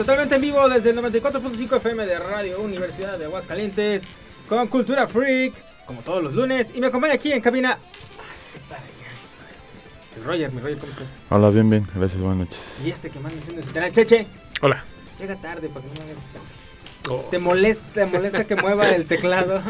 [0.00, 4.08] totalmente en vivo desde el 94.5 FM de Radio Universidad de Aguascalientes
[4.48, 5.52] con Cultura Freak,
[5.84, 6.72] como todos los lunes.
[6.74, 7.78] Y me acompaña aquí en cabina.
[10.16, 11.24] El Roger, mi Roger, ¿cómo estás?
[11.28, 12.80] Hola, bien, bien, gracias, buenas noches.
[12.82, 14.26] Y este que manda diciendo el Cheche.
[14.62, 14.82] Hola.
[15.18, 16.24] Llega tarde para que no me hagas
[17.10, 17.28] oh.
[17.30, 19.62] ¿Te molesta, te molesta que mueva el teclado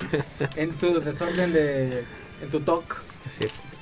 [0.56, 2.04] en tu desorden de.
[2.40, 3.02] en tu talk?
[3.26, 3.73] Así es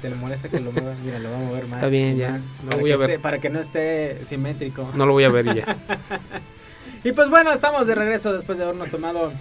[0.00, 1.78] te le molesta que lo mueva, mira, lo va a mover más.
[1.78, 2.40] Está bien, ya.
[2.70, 3.20] No voy a ver.
[3.20, 4.88] para que no esté simétrico.
[4.94, 5.76] No lo voy a ver ya.
[7.04, 9.32] y pues bueno, estamos de regreso después de habernos tomado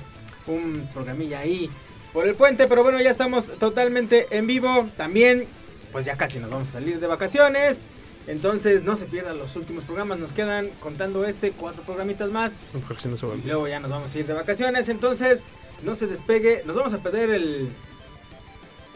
[0.48, 1.70] un programilla ahí
[2.12, 4.90] por el puente, pero bueno, ya estamos totalmente en vivo.
[4.98, 5.46] También,
[5.92, 7.90] pues ya casi nos vamos a salir de vacaciones.
[8.28, 12.66] Entonces no se pierdan los últimos programas, nos quedan contando este cuatro programitas más.
[12.74, 15.52] y luego ya nos vamos a ir de vacaciones, entonces
[15.84, 17.70] no se despegue, nos vamos a perder el,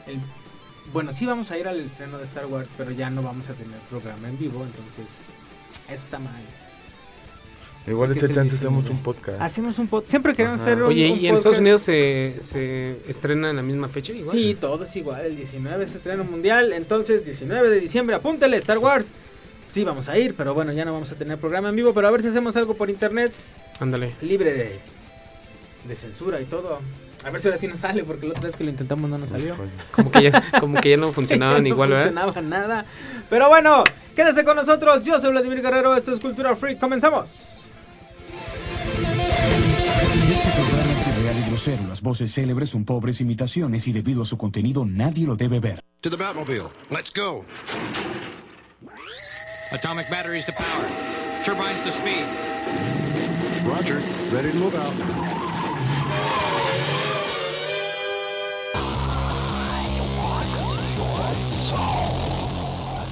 [0.08, 0.20] el
[0.94, 3.54] bueno, sí vamos a ir al estreno de Star Wars, pero ya no vamos a
[3.54, 5.28] tener programa en vivo, entonces
[5.88, 6.42] eso está mal.
[7.88, 9.42] Igual este chance hacemos un podcast.
[9.42, 10.10] Hacemos un podcast.
[10.10, 13.88] Siempre queremos hacer un Oye, ¿y en Estados Unidos se, se, estrena en la misma
[13.88, 14.14] fecha?
[14.14, 14.36] Igual?
[14.36, 15.26] Sí, todo es igual.
[15.26, 16.74] El 19 es estreno mundial.
[16.74, 19.12] Entonces, 19 de diciembre, apúntale Star Wars.
[19.68, 21.94] Sí, vamos a ir, pero bueno, ya no vamos a tener programa en vivo.
[21.94, 23.34] Pero a ver si hacemos algo por internet.
[23.80, 24.14] Ándale.
[24.22, 24.80] Libre de,
[25.88, 26.80] de censura y todo.
[27.26, 29.18] A ver si ahora sí nos sale, porque la otra vez que lo intentamos no
[29.18, 29.56] nos salió.
[29.92, 32.12] Como que ya, como que ya no funcionaban igual, ¿verdad?
[32.12, 32.86] No funcionaba nada.
[33.30, 33.84] Pero bueno,
[34.16, 35.04] quédese con nosotros.
[35.04, 36.80] Yo soy Vladimir Guerrero, esto es Cultura Freak.
[36.80, 37.68] ¡Comenzamos!
[40.30, 41.84] Este programa es irreal y grosero.
[41.90, 45.82] Las voces célebres son pobres imitaciones y debido a su contenido nadie lo debe ver.
[46.02, 46.70] To the Batmobile.
[46.90, 47.44] Let's go.
[49.72, 50.88] Atomic batteries to power.
[51.44, 52.26] Turbines to speed.
[53.66, 54.02] Roger.
[54.32, 55.59] Ready to move out.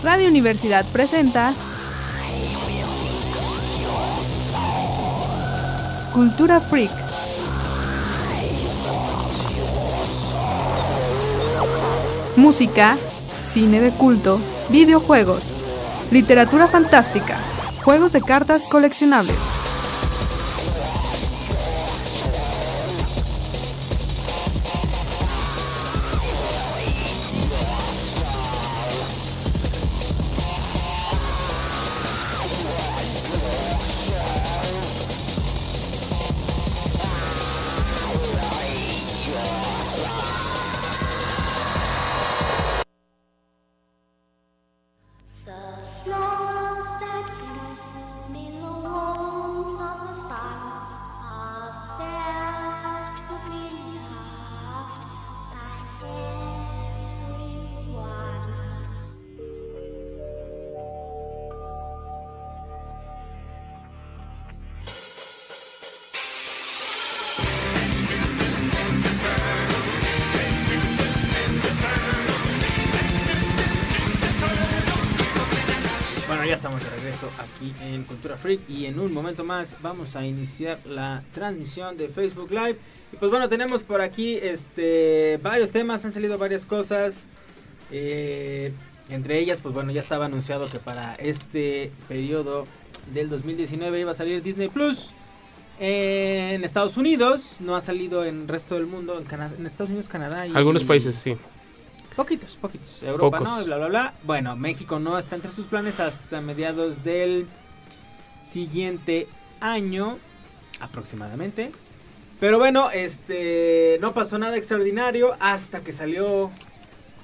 [0.07, 1.53] Radio Universidad presenta
[6.13, 6.89] Cultura Freak.
[12.37, 12.97] Música,
[13.51, 15.43] cine de culto, videojuegos,
[16.11, 17.35] literatura fantástica,
[17.83, 19.56] juegos de cartas coleccionables.
[78.67, 82.77] Y en un momento más vamos a iniciar la transmisión de Facebook Live.
[83.13, 87.27] Y pues bueno, tenemos por aquí este varios temas, han salido varias cosas.
[87.91, 88.71] Eh,
[89.09, 92.67] entre ellas, pues bueno, ya estaba anunciado que para este periodo
[93.13, 95.11] del 2019 iba a salir Disney Plus
[95.79, 99.89] en Estados Unidos, no ha salido en el resto del mundo, en, Canadá, en Estados
[99.89, 101.37] Unidos, Canadá y algunos países, sí.
[102.17, 103.03] Poquitos, poquitos.
[103.03, 104.13] Europa no, bla, bla, bla.
[104.23, 107.47] Bueno, México no está entre sus planes hasta mediados del
[108.41, 109.27] siguiente
[109.61, 110.17] año
[110.79, 111.71] aproximadamente.
[112.39, 116.49] Pero bueno, este no pasó nada extraordinario hasta que salió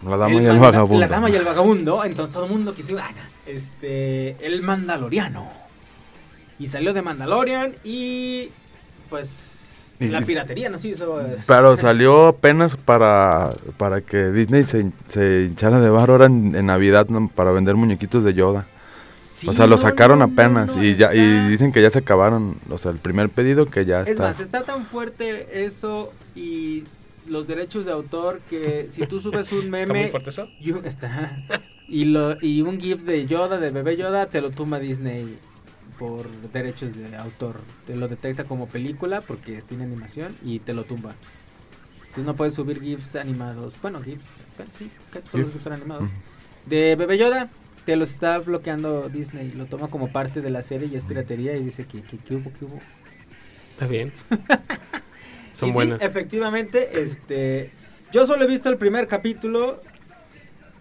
[0.08, 1.00] la dama y el vagabundo.
[1.00, 3.10] La dama y el vagabundo, entonces todo el mundo quiso ah,
[3.48, 5.50] este el Mandaloriano.
[6.60, 8.50] Y salió de Mandalorian y
[9.10, 9.63] pues
[10.00, 10.96] la piratería, no sí,
[11.46, 17.08] Pero salió apenas para para que Disney se, se hinchara de bar ahora en, Navidad
[17.36, 18.68] para vender muñequitos de Yoda.
[19.48, 22.92] O sea, lo sacaron apenas y ya y dicen que ya se acabaron, o sea,
[22.92, 24.12] el primer pedido que ya está.
[24.12, 26.84] Es más, está tan fuerte eso y
[27.28, 30.50] los derechos de autor que si tú subes un meme ¿Está muy fuerte eso?
[30.84, 31.44] está,
[31.88, 35.38] y lo y un gif de Yoda de bebé Yoda te lo tumba Disney
[36.04, 37.62] por derechos de autor.
[37.88, 41.16] Te lo detecta como película porque tiene animación y te lo tumba.
[42.14, 43.76] Tú no puedes subir gifs animados.
[43.82, 44.42] Bueno, gifs,
[44.78, 44.92] sí,
[45.32, 46.10] todos los gifs son animados.
[46.66, 47.50] De bebé Yoda
[47.86, 49.54] te los está bloqueando Disney.
[49.54, 52.52] Lo toma como parte de la serie y es piratería y dice que, que, hubo,
[52.52, 52.80] que hubo.
[53.72, 54.12] Está bien.
[55.52, 56.02] Son buenas.
[56.02, 57.72] efectivamente, este,
[58.12, 59.80] yo solo he visto el primer capítulo.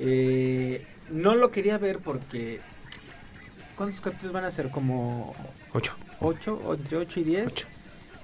[0.01, 2.59] Eh, no lo quería ver porque
[3.83, 4.71] ¿Cuántos capítulos van a ser?
[4.71, 5.35] Como
[5.73, 5.95] Ocho.
[6.21, 7.47] 8, o entre 8 y 10.
[7.49, 7.67] Ocho.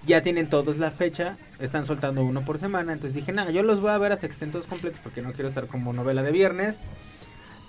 [0.06, 3.80] Ya tienen todos la fecha, están soltando uno por semana, entonces dije, nada, yo los
[3.80, 6.78] voy a ver hasta todos completos porque no quiero estar como novela de viernes.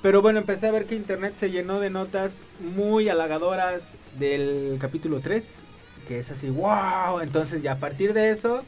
[0.03, 5.19] Pero bueno, empecé a ver que internet se llenó de notas muy halagadoras del capítulo
[5.19, 5.43] 3,
[6.07, 8.61] que es así, wow, entonces ya a partir de eso,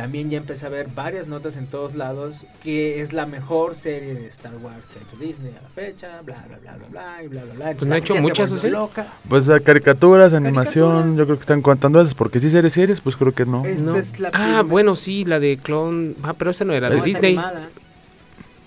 [0.00, 4.14] también ya empecé a ver varias notas en todos lados, que es la mejor serie
[4.14, 7.22] de Star Wars que ha hecho Disney a la fecha, bla, bla, bla, bla, bla,
[7.22, 7.72] y bla, bla, bla.
[7.74, 8.70] Pues no ha hecho muchas, se ¿o volvió sí?
[8.70, 9.06] loca.
[9.28, 11.16] Pues a caricaturas, animación, Caricaturas.
[11.18, 13.64] yo creo que están contando esas, porque si series series, pues creo que no.
[13.66, 13.96] Esta No.
[13.96, 16.14] es la Ah, primera- bueno, sí, la de Clone.
[16.22, 17.32] Ah, pero esa no era, No, de es Disney.
[17.34, 17.68] animada.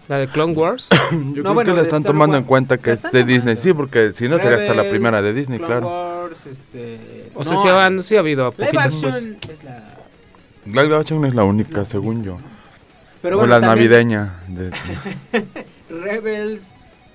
[0.10, 0.90] La de Clone Wars.
[1.12, 3.34] Yo No, creo bueno, que la están Star tomando en cuenta que es de tomando.
[3.34, 6.22] Disney, sí, porque si no sería hasta la primera de Disney, Clone claro.
[6.26, 9.16] Wars, este, O sea, no, sí, ha, sí ha habido Live poquitas pues.
[9.50, 9.93] es la...
[10.66, 12.38] Live action es la única, la según única, yo.
[13.22, 14.40] Pero o bueno, la también navideña.
[14.48, 14.72] de-
[15.90, 16.72] Rebels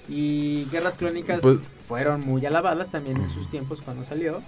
[0.08, 4.42] y Guerras Clónicas Pues- fueron muy alabadas también en sus tiempos cuando salió.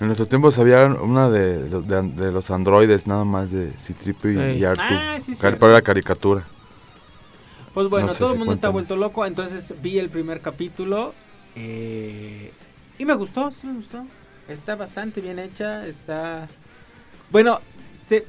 [0.00, 4.32] en nuestros tiempos había una de, los- de, de los androides, nada más de Citripio
[4.32, 4.58] y, Ey.
[4.58, 4.82] y Artu.
[4.84, 5.34] Ah, sí.
[5.40, 6.44] Pero era caricatura.
[7.74, 10.40] Pues bueno, No sé todo si el mundo está vuelto loco, entonces vi el primer
[10.40, 11.12] capítulo
[11.54, 12.50] eh,
[12.98, 14.04] y me gustó, sí me gustó.
[14.48, 16.46] Está bastante bien hecha, está...
[17.30, 17.60] Bueno,
[18.02, 18.24] se...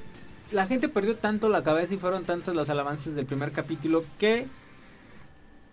[0.52, 4.46] la gente perdió tanto la cabeza y fueron tantas las alabanzas del primer capítulo que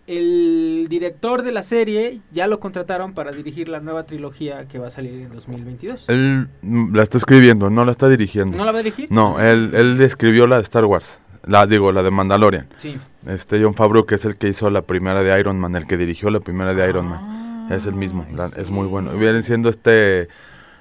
[0.07, 4.87] el director de la serie ya lo contrataron para dirigir la nueva trilogía que va
[4.87, 6.05] a salir en 2022.
[6.09, 8.55] Él mm, la está escribiendo, no la está dirigiendo.
[8.55, 9.07] ¿No la va a dirigir?
[9.11, 11.17] No, él, él escribió la de Star Wars.
[11.47, 12.67] La digo, la de Mandalorian.
[12.77, 12.97] Sí.
[13.27, 15.97] Este John Favreau, que es el que hizo la primera de Iron Man, el que
[15.97, 17.19] dirigió la primera de Iron Man.
[17.21, 19.09] Ah, Es el mismo, la- ¿en es muy bueno.
[19.09, 19.21] serio?
[19.23, 20.27] Viene siendo este,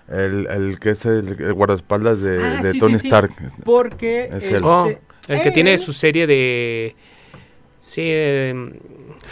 [0.09, 3.07] el, el que es el, el guardaespaldas de, Ah, de sí, Tony sí, sí.
[3.09, 3.31] Stark.
[3.65, 4.59] Porque Es este.
[4.63, 4.93] Oh,
[5.29, 6.95] el que tiene su serie de.
[7.79, 8.73] Sí, em,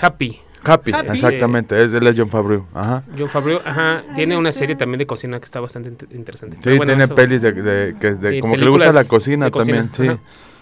[0.01, 0.41] Happy.
[0.65, 1.09] Happy, Happy.
[1.09, 2.67] exactamente, es, él es John Favreau.
[2.73, 3.03] Ajá.
[3.19, 6.57] John Favreau, ajá, tiene una serie también de cocina que está bastante int- interesante.
[6.63, 10.09] Sí, bueno, tiene eso- pelis de, de- como que le gusta la cocina también, sí.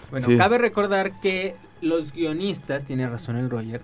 [0.09, 0.37] Bueno, Sí.
[0.37, 3.81] cabe recordar que los guionistas, tiene razón el Roger,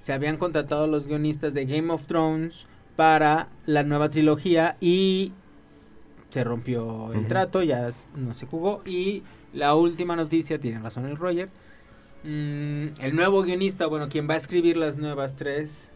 [0.00, 2.66] se habían contratado a los guionistas de Game of Thrones
[2.96, 5.32] para la nueva trilogía y
[6.32, 8.80] se rompió el trato, ya no se jugó.
[8.86, 11.50] Y la última noticia, tiene razón el Roger,
[12.24, 15.92] mm, el nuevo guionista, bueno, quien va a escribir las nuevas tres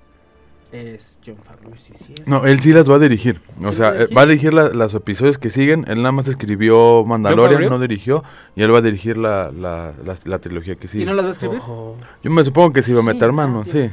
[0.73, 2.13] es John Favreau, sí.
[2.27, 3.41] No, él sí las va a dirigir.
[3.63, 4.17] O ¿Sí sea, va a eh, dirigir?
[4.19, 5.85] va a dirigir la- los episodios que siguen.
[5.89, 8.25] Él nada más escribió Mandalorian, no dirigió.
[8.57, 11.05] Y él va a dirigir la, la, la, la trilogía que ¿Y sigue.
[11.07, 11.59] no las va a escribir?
[11.61, 11.97] Ojo.
[12.23, 13.71] Yo me supongo que sí va a meter Sí, mano, no, sí.
[13.71, 13.91] que.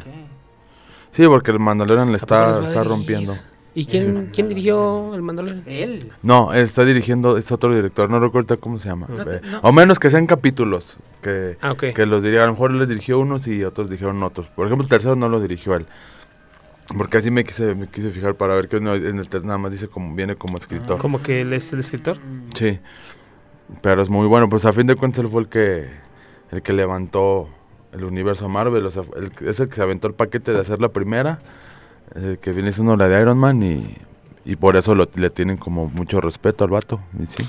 [1.12, 2.88] Sí, porque el Mandalorian le ¿A poco las está, va está dirigir?
[2.90, 3.36] rompiendo.
[3.76, 5.64] ¿Y quién, quién dirigió el Mandalorian?
[5.66, 6.12] Él.
[6.22, 9.08] No, está dirigiendo, es otro director, no recuerdo cómo se llama.
[9.10, 9.60] No te- no.
[9.64, 12.88] O menos que sean capítulos, que, Ah, que los diría, a lo mejor él les
[12.88, 14.48] dirigió unos y otros dijeron otros.
[14.48, 15.88] Por ejemplo, el tercero no lo dirigió él.
[16.98, 19.58] Porque así me quise, me quise fijar para ver que no, en el tercero nada
[19.58, 21.00] más dice como viene como escritor.
[21.00, 22.18] Como que él es el escritor.
[22.56, 22.80] Sí,
[23.82, 24.50] pero es muy bueno.
[24.50, 25.90] Pues a fin de cuentas él fue el que,
[26.52, 27.50] el que levantó
[27.94, 28.86] el universo Marvel.
[28.86, 31.40] O sea, el, es el que se aventó el paquete de hacer la primera,
[32.16, 33.98] eh, que viene siendo la de Iron Man y,
[34.46, 37.00] y por eso lo, le tienen como mucho respeto al vato.
[37.22, 37.44] Y sí.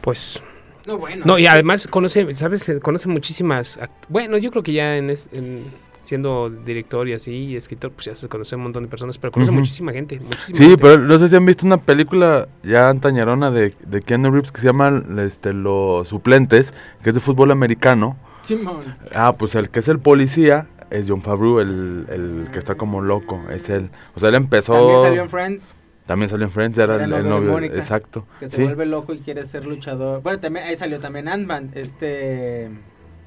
[0.00, 0.40] Pues.
[0.86, 1.24] No, bueno.
[1.26, 2.70] No, y además conoce, ¿sabes?
[2.82, 3.78] Conoce muchísimas.
[4.08, 5.64] Bueno, yo creo que ya en, es- en-
[6.00, 9.30] siendo director y así, y escritor, pues ya se conoce un montón de personas, pero
[9.30, 10.18] conoce muchísima gente.
[10.18, 10.78] Muchísima Sí, gente.
[10.80, 14.62] pero no sé si han visto una película ya antañerona de, de Keanu Reeves que
[14.62, 18.16] se llama este, Los Suplentes, que es de fútbol americano.
[18.40, 18.80] Simón.
[19.14, 23.00] Ah, pues el que es el policía es John Favreau, el, el que está como
[23.00, 23.90] loco, es él.
[24.14, 24.74] O sea, él empezó...
[24.74, 25.76] También salió en Friends,
[26.06, 27.50] También salió en Friends, era Era el, novio el de novio.
[27.52, 28.26] Mónica, exacto.
[28.40, 30.22] que se Sí, vuelve loco y quiere ser luchador.
[30.22, 32.70] Bueno, también ahí salió también Ant-Man, este...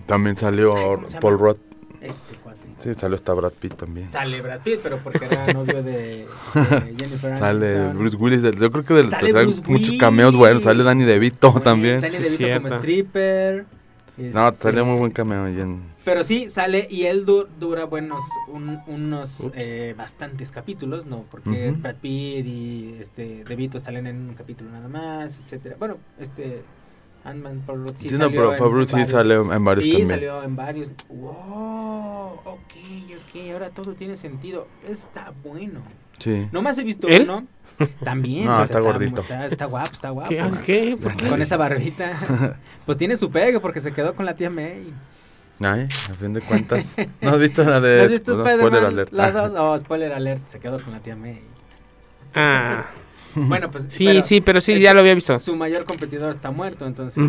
[0.06, 0.72] también salió.
[1.20, 1.58] Paul Rudd.
[2.02, 2.60] Este cuate.
[2.80, 4.10] Sí, salió hasta Brad Pitt también.
[4.10, 7.98] Sale Brad Pitt, pero porque era novio de, de Jennifer Sale Aniston.
[8.00, 10.84] Bruce Willis, yo creo que del, Sale muchos cameos buenos, sale.
[10.84, 12.02] Danny DeVito también.
[12.02, 13.66] Danny Sí, DeVito como cierto.
[14.18, 15.82] No, salió muy buen cameo en...
[16.04, 21.26] Pero sí, sale y él du- dura buenos, un- unos eh, bastantes capítulos, ¿no?
[21.30, 21.72] Porque.
[21.72, 25.76] Brad Pitt y este DeVito salen en un capítulo nada más, etcétera.
[25.80, 26.64] Bueno, este
[27.24, 29.92] Ant-Man Paul Rudd sí Sí, no, salió pero en Favreau sí sale en varios sí,
[29.92, 30.08] también.
[30.10, 30.90] salió en varios.
[31.10, 32.74] Wow, ok,
[33.20, 34.68] ok, ahora todo tiene sentido.
[34.88, 35.82] Está bueno.
[36.22, 36.48] Sí.
[36.52, 37.24] Nomás he visto ¿Él?
[37.24, 37.46] uno.
[38.04, 38.46] También.
[38.46, 39.22] No, pues, está gordito.
[39.22, 40.30] Está, está guapo, está guapo.
[40.30, 40.62] ¿Qué hace?
[40.62, 40.98] ¿Qué?
[41.02, 41.28] ¿Por qué?
[41.28, 42.12] Con esa barbita.
[42.86, 44.94] pues tiene su pegue porque se quedó con la tía May.
[45.60, 46.96] Ay, a fin de cuentas.
[47.22, 47.98] ¿No has visto la de...
[47.98, 48.68] ¿No has visto no, Spider-Man?
[48.70, 49.12] spoiler alert.
[49.14, 49.52] Las dos.
[49.58, 50.48] Oh, spoiler alert.
[50.48, 51.42] Se quedó con la tía May.
[52.34, 52.86] Ah,
[53.36, 53.86] Bueno, pues.
[53.90, 55.38] sí, pero sí, pero sí, ya lo había visto.
[55.38, 57.24] Su mayor competidor está muerto, entonces.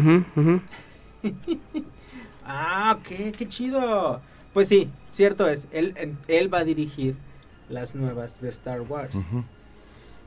[2.44, 4.20] Ah, ok, qué chido.
[4.52, 5.68] Pues sí, cierto es.
[5.72, 5.94] Él,
[6.28, 7.16] él va a dirigir
[7.72, 9.16] las nuevas de Star Wars.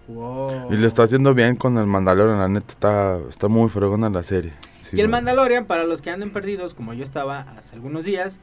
[0.08, 0.72] Wow.
[0.72, 4.24] Y le está haciendo bien con el Mandalorian, la neta está, está muy fregona la
[4.24, 4.54] serie.
[4.82, 5.10] Sí, y el.
[5.10, 8.40] Mandalorian, para los que anden perdidos, como yo estaba hace algunos días,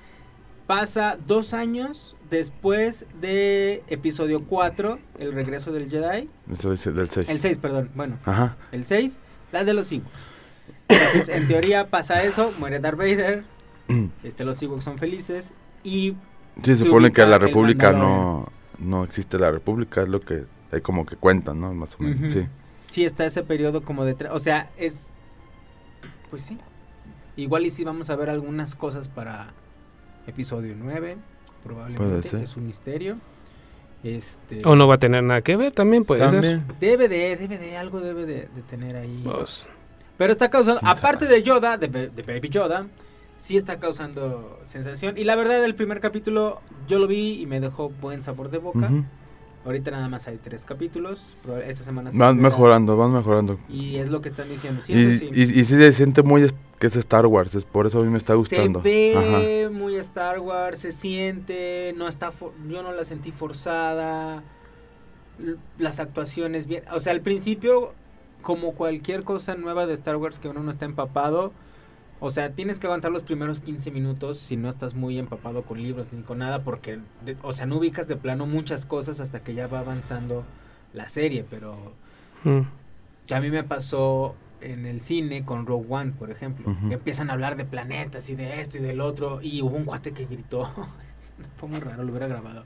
[0.66, 6.28] pasa dos años después de episodio 4, el regreso del Jedi.
[6.50, 7.28] Es del 6.
[7.28, 7.90] El 6, perdón.
[7.94, 8.56] Bueno, Ajá.
[8.72, 9.20] el 6,
[9.52, 10.10] la de los Ewoks.
[10.88, 13.44] Entonces, en teoría pasa eso, muere Darth Vader,
[14.24, 15.54] este, los Ewoks son felices
[15.84, 16.16] y
[16.62, 18.48] Sí, se supone que la el República no.
[18.78, 21.72] No existe la República, es lo que hay como que cuentan, ¿no?
[21.74, 22.46] Más o menos, sí.
[22.88, 24.16] sí está ese periodo como de...
[24.16, 25.14] tre- O sea, es...
[26.30, 26.58] Pues sí.
[27.36, 29.52] Igual y sí vamos a ver algunas cosas para
[30.26, 31.16] episodio 9,
[31.64, 32.04] probablemente.
[32.04, 32.42] Puede ser.
[32.42, 33.16] Es un misterio.
[34.02, 34.62] Este...
[34.64, 36.60] O no va a tener nada que ver también, puede ser.
[36.80, 39.20] Debe de, debe de, algo debe de, de tener ahí.
[39.24, 39.68] Pues,
[40.18, 41.36] Pero está causando, ¿Quién aparte sabe?
[41.36, 42.86] de Yoda, de, de Baby Yoda,
[43.42, 45.18] sí está causando sensación.
[45.18, 48.58] Y la verdad, el primer capítulo yo lo vi y me dejó buen sabor de
[48.58, 48.88] boca.
[49.64, 51.36] Ahorita nada más hay tres capítulos.
[51.66, 53.58] Esta semana se Van mejorando, van mejorando.
[53.68, 54.80] Y es lo que están diciendo.
[54.80, 55.30] Sí, y, eso sí.
[55.32, 58.02] y, y sí se siente muy es- que es Star Wars, es por eso a
[58.04, 58.80] mí me está gustando.
[58.82, 59.70] Se ve Ajá.
[59.72, 64.42] muy Star Wars, se siente, no está, for- yo no la sentí forzada,
[65.78, 67.92] las actuaciones bien, o sea, al principio,
[68.42, 71.52] como cualquier cosa nueva de Star Wars que uno no está empapado,
[72.24, 75.82] o sea, tienes que aguantar los primeros 15 minutos si no estás muy empapado con
[75.82, 79.42] libros ni con nada, porque, de- o sea, no ubicas de plano muchas cosas hasta
[79.42, 80.44] que ya va avanzando
[80.92, 81.94] la serie, pero
[82.44, 82.60] mm.
[83.26, 86.72] que a mí me pasó en el cine con Rogue One, por ejemplo.
[86.86, 89.40] Que empiezan a hablar de planetas y de esto y del otro.
[89.42, 90.70] Y hubo un cuate que gritó.
[91.56, 92.64] Fue muy raro, lo hubiera grabado.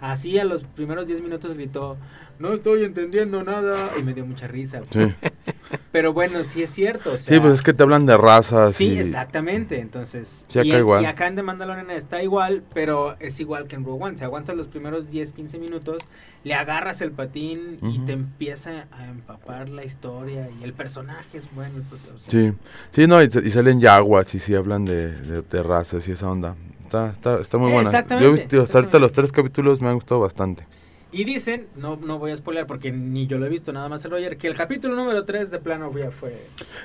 [0.00, 1.96] Así a los primeros 10 minutos gritó,
[2.38, 3.90] no estoy entendiendo nada.
[3.98, 4.80] Y me dio mucha risa.
[4.90, 5.00] Sí.
[5.92, 7.12] Pero bueno, sí es cierto.
[7.14, 9.80] o sea, sí, pues es que te hablan de razas Sí, y exactamente.
[9.80, 11.02] Entonces, Sí, acá y, igual.
[11.02, 14.16] y acá en The Mandalorian está igual, pero es igual que en Rogue One.
[14.18, 15.98] Se aguantas los primeros 10, 15 minutos,
[16.44, 18.04] le agarras el patín y Ujú.
[18.06, 21.72] te empieza a empapar la historia y el personaje es bueno.
[22.14, 22.52] o sea, Sí,
[22.92, 26.30] sí, no, y, y salen yaguas y sí hablan de, de, de razas y esa
[26.30, 26.54] onda.
[26.88, 27.88] Está, está, está muy buena.
[27.90, 30.66] Exactamente, Yo he visto hasta ahorita los tres capítulos me han gustado bastante.
[31.12, 34.04] Y dicen, no, no voy a spoiler porque ni yo lo he visto, nada más
[34.04, 36.30] el Roger, que el capítulo número 3 de plano ya fue...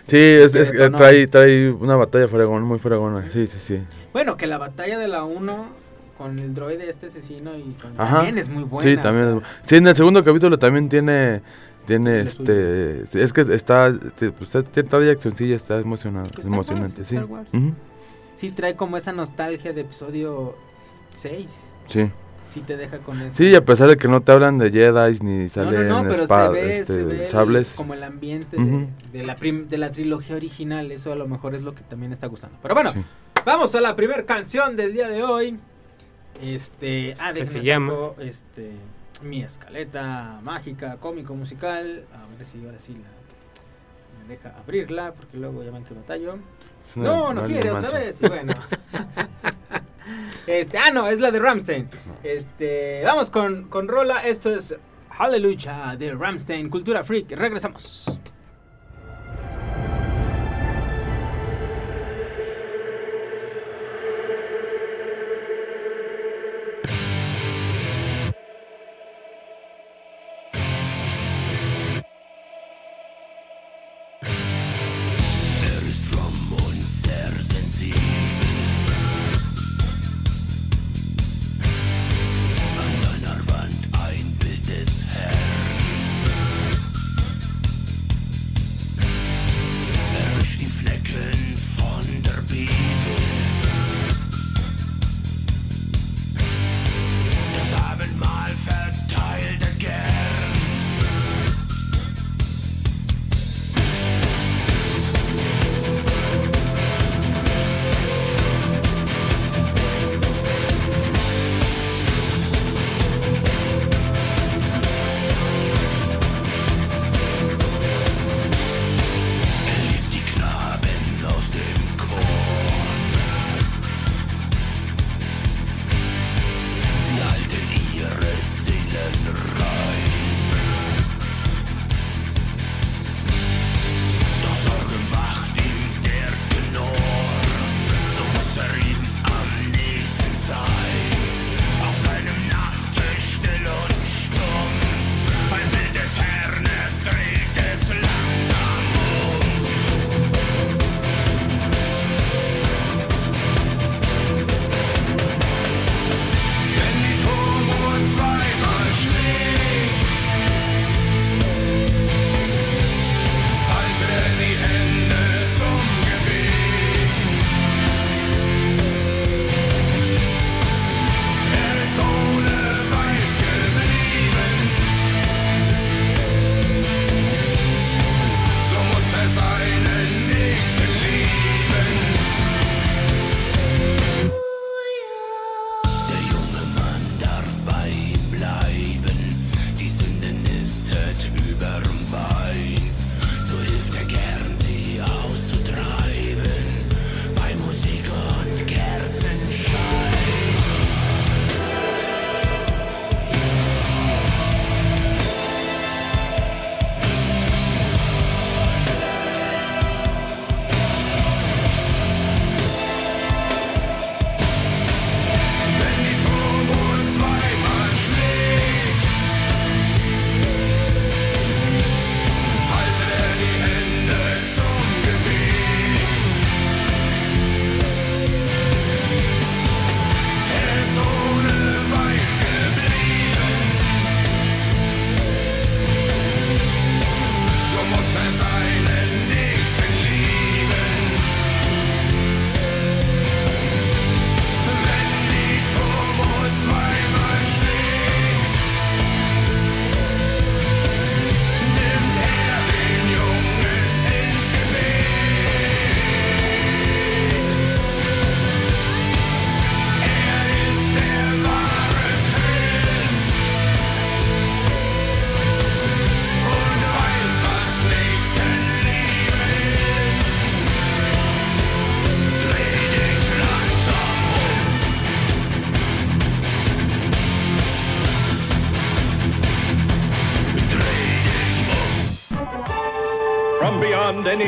[0.08, 0.98] Sí, es, es- Sí, no.
[0.98, 3.30] trae, trae una batalla fregona, muy fregona.
[3.30, 3.80] Sí, sí, sí.
[4.14, 5.66] Bueno, que la batalla de la 1
[6.18, 8.00] con el droide este asesino y con...
[8.00, 8.18] Ajá.
[8.18, 8.90] También es muy buena.
[8.92, 9.26] sí, o también.
[9.26, 11.42] sea, es bu- sí, en el segundo capítulo también tiene,
[11.86, 17.16] tiene este, sí, es que está, te- pues, trae accioncilla, está emocionado, emocionante, sí.
[17.16, 17.50] Star Wars.
[17.54, 17.74] Ujú,
[18.34, 20.56] Sí trae como esa nostalgia de episodio
[21.14, 21.74] 6.
[21.88, 22.12] Sí.
[22.44, 23.36] Sí te deja con eso.
[23.38, 26.10] Sí, a pesar de que no te hablan de Jedi ni No, salen no, no,
[26.10, 27.74] pero espada- se ve, este, se ve el- sables.
[27.76, 30.92] como el ambiente de, de la prim- de la trilogía original.
[30.92, 32.58] Eso a lo mejor es lo que también está gustando.
[32.62, 33.04] Pero bueno, Sí.
[33.46, 35.58] vamos a la primera canción del día de hoy.
[36.42, 37.88] Este, ah, ¿Qué déjenme se llama?
[37.92, 38.72] saco, este
[39.24, 42.04] mi escaleta mágica, cómico musical.
[42.14, 46.38] A ver si ahora sí la, me deja abrirla, porque luego ya ven que batallo.
[46.96, 48.22] No, no una quiere otra vez.
[48.22, 48.54] Y bueno.
[50.48, 51.90] este, ah, no, es la de Ramstein.
[52.24, 54.26] Este, vamos con, con Rola.
[54.26, 54.76] Esto es
[55.10, 57.32] Hallelujah de Ramstein, Cultura Freak.
[57.32, 58.22] Regresamos.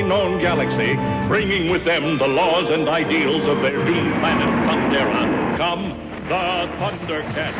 [0.01, 0.95] Known galaxy,
[1.27, 5.89] bringing with them the laws and ideals of their doomed planet Thundera, come
[6.27, 7.55] the Thundercats.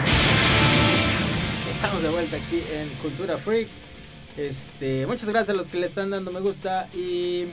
[1.70, 3.70] Estamos de vuelta aquí en Cultura Freak.
[4.38, 7.46] Este, muchas gracias a los que le están dando me gusta y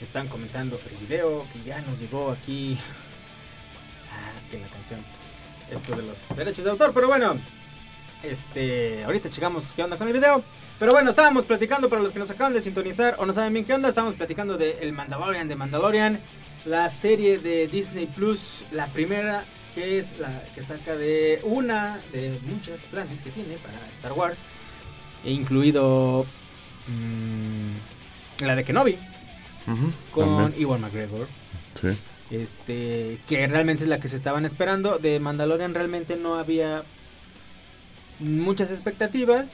[0.00, 2.78] están comentando el video que ya nos llegó aquí.
[4.10, 5.00] Ah, que la canción.
[5.70, 7.38] Esto de los derechos de autor, pero bueno.
[8.22, 10.42] Este, ahorita checamos qué onda con el video.
[10.78, 13.64] Pero bueno, estábamos platicando para los que nos acaban de sintonizar o no saben bien
[13.64, 16.20] qué onda, estábamos platicando de El Mandalorian de Mandalorian,
[16.64, 22.38] la serie de Disney Plus, la primera que es la que saca de una de
[22.46, 24.44] muchos planes que tiene para Star Wars,
[25.24, 26.26] e incluido
[26.86, 28.98] mm, la de Kenobi
[30.12, 30.62] con también.
[30.62, 31.26] Iwan McGregor.
[31.80, 31.88] Sí.
[32.30, 34.98] Este, que realmente es la que se estaban esperando.
[34.98, 36.82] De Mandalorian realmente no había
[38.20, 39.48] muchas expectativas,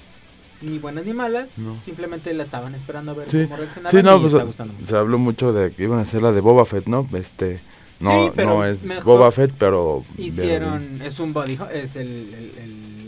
[0.61, 1.59] ni buenas ni malas.
[1.59, 1.77] No.
[1.85, 3.91] Simplemente la estaban esperando a ver Sí, cómo reaccionaban.
[3.91, 6.87] sí, no, pues se habló mucho de que iban a hacer la de Boba Fett,
[6.87, 7.09] ¿no?
[7.15, 7.61] Este,
[8.01, 10.05] no, Sí, no es Boba Fett, pero...
[10.19, 12.53] Hicieron, es un body, es el, el,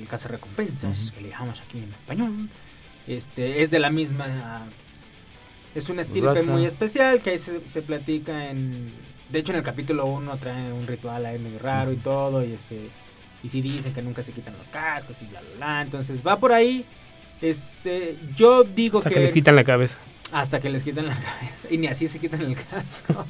[0.02, 1.14] el cazarrecompensas, Ujú.
[1.14, 2.48] que le llamamos aquí en español.
[3.06, 4.66] Este, es de la misma,
[5.74, 8.90] es un estirpe muy especial que ahí se, se platica en,
[9.30, 12.52] de hecho en el capítulo 1 trae un ritual ahí medio raro y todo, y
[12.52, 12.88] este,
[13.42, 16.38] y si dicen que nunca se quitan los cascos y bla bla bla, entonces va
[16.38, 16.84] por ahí,
[17.40, 19.98] este, yo digo Hasta que, que les quitan la cabeza.
[20.32, 21.68] hasta que les quitan la cabeza.
[21.70, 23.24] Y ni así se quitan el casco.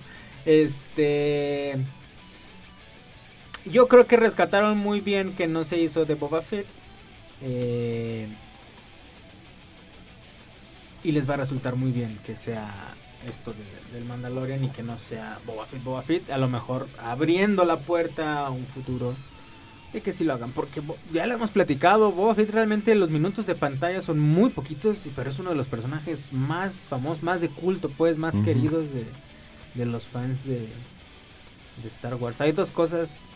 [0.44, 1.76] este.
[3.64, 6.66] Yo creo que rescataron muy bien que no se hizo de Boba Fett.
[7.42, 8.26] eh,
[11.04, 12.94] y les va a resultar muy bien que sea
[13.28, 16.30] esto de- del Mandalorian y que no sea Boba Fett, Boba Fett.
[16.30, 19.14] A lo mejor abriendo la puerta a un futuro
[19.92, 20.52] de que sí lo hagan.
[20.52, 25.06] Porque ya lo hemos platicado, Boba Fett realmente los minutos de pantalla son muy poquitos,
[25.14, 29.06] pero es uno de los personajes más famosos, más de culto, pues, más queridos de,
[29.74, 30.60] de los fans de,
[31.82, 32.40] de Star Wars.
[32.40, 33.28] Hay dos cosas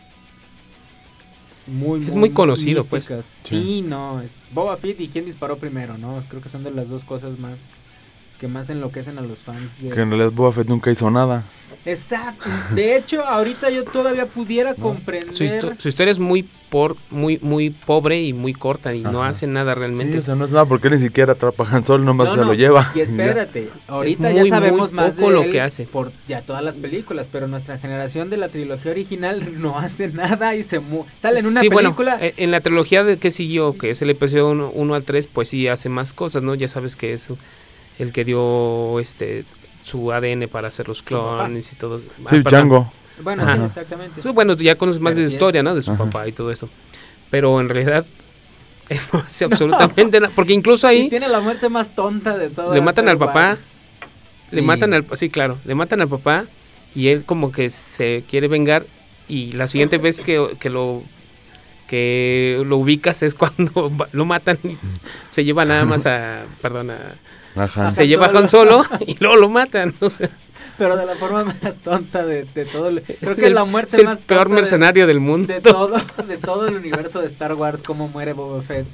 [1.66, 3.06] muy, Es muy conocido, pues.
[3.06, 3.22] Sí.
[3.44, 6.22] Sí, no, es Boba Fett y quién disparó primero, ¿no?
[6.28, 7.58] Creo que son de las dos cosas más
[8.40, 11.44] que más enloquecen a los fans de Que en realidad Boba Fett nunca hizo nada.
[11.84, 12.48] Exacto.
[12.74, 15.34] De hecho, ahorita yo todavía pudiera comprender.
[15.34, 19.22] Su, histo- su historia es muy por muy muy pobre y muy corta y no
[19.22, 20.18] hace nada Sí, realmente.
[20.18, 22.40] o sea, no es nada porque ni siquiera atrapa a Han Solo, nomás No, se
[22.40, 22.90] no, lo lleva.
[22.94, 25.84] Y espérate, ahorita Es ya muy, sabemos muy más poco de lo él que hace.
[25.84, 30.56] por ya todas las películas, pero nuestra generación de la trilogía original no hace nada
[30.56, 32.18] y se mu sale en una sí, bueno, película.
[32.20, 35.48] eh, en la trilogía de que siguió, que es el episodio 1 al 3, pues
[35.50, 36.56] sí hace más cosas, ¿no?
[36.56, 37.32] Ya sabes que es
[37.98, 39.44] el que dio este
[39.82, 42.00] su ADN para hacer los clones y todo.
[42.00, 42.38] Sí, Ah.
[42.44, 42.92] Django.
[43.22, 43.56] bueno, ajá.
[43.56, 44.20] sí, exactamente.
[44.22, 45.74] Sí, bueno, ya conoces más Pero de su es- historia, ¿no?
[45.74, 46.04] De su Ajá.
[46.04, 46.68] papá y todo eso.
[47.30, 48.04] Pero en realidad
[48.88, 52.50] él no hace absolutamente nada, porque incluso ahí Y tiene la muerte más tonta de
[52.50, 52.74] todas.
[52.74, 53.56] Le matan al papá,
[54.50, 56.46] le matan al sí, claro, le matan al papá
[56.94, 58.86] y él como que se quiere vengar
[59.28, 61.02] y la siguiente vez que, que lo
[61.86, 64.76] que lo ubicas es cuando lo matan y
[65.28, 67.14] se lleva nada más a perdón a-
[67.56, 67.90] Ajá.
[67.90, 70.28] se lleva a Han Solo y luego lo matan, o sea,
[70.78, 72.88] Pero de la forma más tonta de, de todo.
[72.88, 75.20] el- Creo es que el, la muerte es el más peor tonta de- mercenario del
[75.20, 75.52] mundo.
[75.52, 75.96] de todo,
[76.28, 78.86] de todo el universo de Star Wars, cómo muere Boba Fett.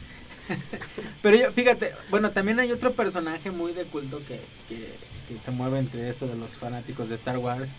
[1.23, 4.93] Pero yo, fíjate, bueno, también hay otro personaje muy de culto que, que,
[5.29, 7.71] que se mueve entre esto de los fanáticos de Star Wars,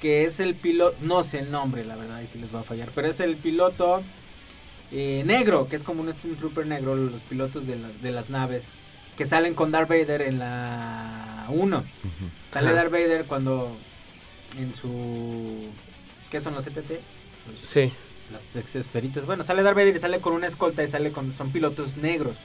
[0.00, 2.64] que es el piloto, no sé el nombre, la verdad, y si les va a
[2.64, 4.02] fallar, pero es el piloto
[4.92, 8.74] eh, negro, que es como un Stormtrooper negro, los pilotos de, la- de las naves,
[9.16, 11.84] que salen con Darth Vader en la 1.
[12.52, 12.76] Sale Ajá.
[12.76, 13.76] Darth Vader cuando
[14.58, 15.66] en su...
[16.30, 16.90] ¿Qué son los CTT?
[16.90, 17.92] Los- Sí.
[18.32, 19.26] las ex- esferitas.
[19.26, 21.34] Bueno, sale Darth Vader y sale con una escolta y sale con...
[21.34, 22.36] Son pilotos negros.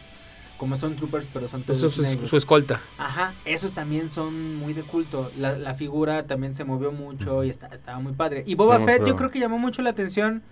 [0.58, 2.30] Como son troopers, pero son todos Eso es su, negros.
[2.30, 2.82] su escolta.
[2.97, 5.30] Ajá, esos también son muy de culto.
[5.38, 8.43] La, la figura también se movió mucho y está, estaba muy padre.
[8.47, 10.43] Y Boba Fett yo creo que llamó mucho la atención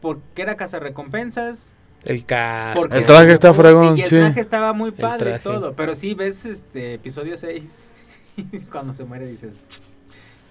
[0.00, 1.74] porque era cazarrecompensas.
[2.04, 2.80] El casco.
[2.82, 4.16] Porque El traje está fregón, y el sí.
[4.16, 5.72] traje estaba muy padre y todo.
[5.74, 7.88] Pero sí ves este episodio 6
[8.72, 9.52] cuando se muere dices...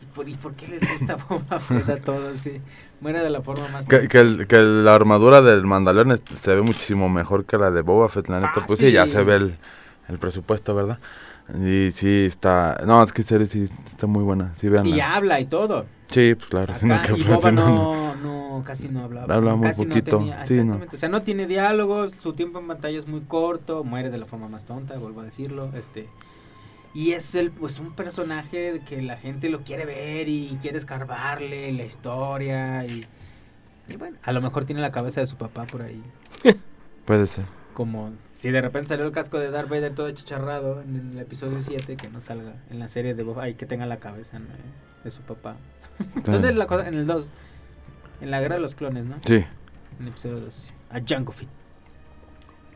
[0.01, 2.39] ¿Y por, y por qué les gusta Boba Fett a todos?
[2.39, 2.59] Sí,
[3.01, 3.85] muere de la forma más...
[3.85, 7.81] Que, que el- que la armadura del Mandalorian se ve muchísimo mejor que la de
[7.81, 8.63] Boba Fett, la neta.
[8.67, 9.57] Pues sí, ya se ve el,
[10.09, 10.99] el presupuesto, ¿verdad?
[11.63, 12.81] Y sí, está...
[12.85, 14.53] No, es que en serio sí está muy buena.
[14.55, 14.85] Sí, vean.
[14.85, 15.85] Y habla y todo.
[16.11, 16.73] Sí, pues claro.
[16.73, 18.06] Acá, que y Boba no,
[18.59, 18.63] no.
[18.63, 19.33] casi no hablaba.
[19.33, 20.79] Habla muy poquito, No tenía, sí, no.
[20.91, 24.25] O sea, no tiene diálogos, su tiempo en pantalla es muy corto, muere de la
[24.25, 25.71] forma más tonta, vuelvo a decirlo.
[25.75, 26.07] este
[26.93, 31.71] Y es el, pues un personaje que la gente lo quiere ver y quiere escarbarle
[31.73, 32.85] la historia.
[32.85, 33.05] Y,
[33.89, 36.01] y bueno, a lo mejor tiene la cabeza de su papá por ahí.
[37.05, 37.45] Puede ser.
[37.73, 41.61] Como si de repente salió el casco de Darth Vader todo chicharrado en el episodio
[41.61, 44.47] 7, que no salga en la serie de Boba, ay, que tenga la cabeza ¿no?
[45.03, 45.57] de su papá.
[46.25, 46.87] ¿Dónde es la cosa?
[46.87, 47.29] En el 2.
[48.21, 49.15] En la guerra de los clones, ¿no?
[49.25, 50.73] Sí, En el episodio 2.
[50.91, 51.49] A Jango Fett.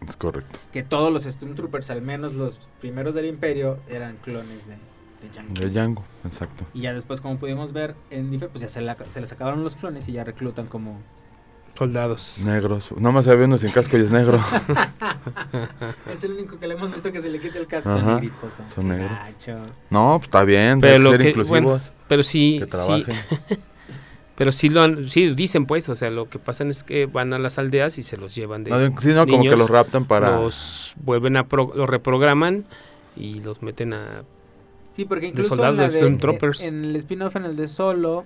[0.08, 0.60] es correcto.
[0.72, 5.54] Que todos los Stormtroopers, al menos los primeros del Imperio, eran clones de, de Jango.
[5.54, 6.66] De Django, exacto.
[6.74, 9.64] Y ya después, como pudimos ver en Dife, pues ya se, la- se les acabaron
[9.64, 11.00] los clones y ya reclutan como.
[11.78, 12.42] Soldados.
[12.46, 12.92] Negros.
[12.98, 14.40] No más había uno sin casco y es negro.
[16.12, 17.90] Es el único que le hemos visto que se le quite el casco.
[17.90, 19.10] Ajá, Son negritos, son son negros.
[19.10, 19.58] gacho.
[19.90, 20.80] No, pues está bien.
[20.82, 21.62] Pero que ser que- inclusivos.
[21.64, 23.16] bueno, Pero sí, que sí, trabajen.
[24.36, 27.34] pero sí lo han, sí dicen pues, o sea, lo que pasa es que van
[27.34, 29.70] a las aldeas y se los llevan de No, sí, no, como que niños, los
[29.70, 30.38] raptan para...
[30.42, 32.66] los vuelven a pro- los reprograman
[33.16, 34.24] y los meten a
[34.92, 38.26] Sí, porque incluso soldados, en, la de de- en el spin-off, en el de Solo,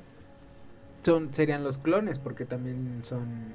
[1.03, 3.53] son, serían los clones, porque también son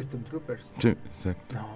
[0.00, 0.62] Stormtroopers.
[0.78, 1.54] Sí, exacto.
[1.54, 1.68] No.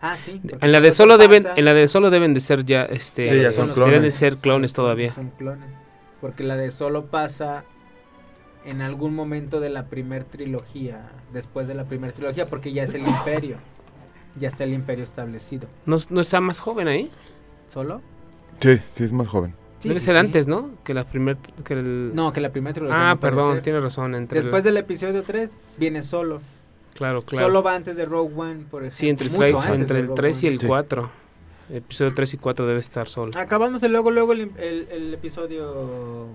[0.00, 0.40] Ah, sí.
[0.60, 3.28] en la de solo deben pasa- en la de solo deben de ser ya este
[3.30, 4.14] Sí, ya son deben de clones.
[4.14, 5.12] ser clones todavía.
[5.12, 5.68] Son clones.
[6.20, 7.64] Porque la de Solo pasa
[8.68, 12.94] en algún momento de la primer trilogía, después de la primer trilogía, porque ya es
[12.94, 13.56] el imperio.
[14.36, 15.66] Ya está el imperio establecido.
[15.86, 17.10] No, no está más joven ahí.
[17.68, 18.00] ¿Solo?
[18.60, 19.54] Sí, sí, es más joven.
[19.80, 20.20] Sí, Debe sí, ser sí.
[20.20, 20.70] antes, ¿no?
[20.84, 23.10] Que la primer que el No, que la primera trilogía.
[23.10, 23.62] Ah, no perdón, ser.
[23.62, 26.40] tienes razón, entre el- Después del episodio 3 viene Solo.
[26.94, 27.46] claro, claro.
[27.46, 28.90] Solo va antes de Rogue One, por ejemplo.
[28.90, 30.66] sí, entre el, Mucho tres- antes entre el Rogue 3 y el Sí.
[30.66, 31.10] 4.
[31.70, 33.32] Episodio 3 y 4 debe estar solo.
[33.38, 36.26] Acabándose luego, luego el, el- el episodio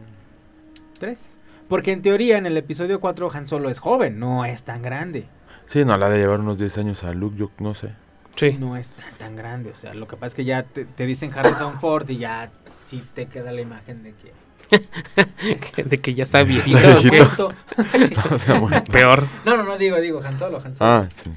[1.00, 1.36] 3.
[1.74, 5.26] Porque en teoría en el episodio 4 Han Solo es joven, no es tan grande.
[5.66, 7.96] Sí, no, la de llevar unos 10 años a Luke, yo no sé.
[8.36, 8.58] Sí.
[8.60, 9.72] No es tan tan grande.
[9.72, 12.52] O sea, lo que pasa es que ya te, te dicen Harrison Ford y ya
[12.76, 15.84] sí te queda la imagen de que...
[15.84, 16.78] de que ya está viejito.
[16.78, 17.28] Está viejito.
[17.28, 18.36] Puto.
[18.36, 18.84] O sea, bueno.
[18.92, 19.24] Peor.
[19.44, 20.92] no, no, no digo, digo Han Solo, Han Solo.
[20.92, 21.32] Ah, sí.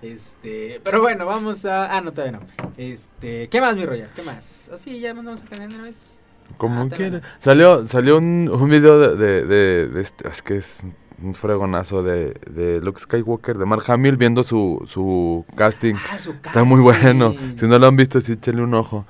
[0.00, 1.92] Este, pero bueno, vamos a...
[1.92, 2.46] Ah, no, todavía no.
[2.76, 4.10] Este, ¿qué más, mi Roger?
[4.14, 4.70] ¿Qué más?
[4.72, 6.11] ¿O sí, ya mandamos a canal de una vez?
[6.56, 7.20] Como Ah, quiera.
[7.40, 10.80] Salió, salió un, un video de, de, de- de este- es que es
[11.22, 15.94] un fregonazo de, de Luke Skywalker, de Mark Hamill, viendo su, su casting.
[16.10, 17.34] Ah, su Está muy bueno.
[17.56, 19.06] Si no lo han visto, sí, échenle un ojo.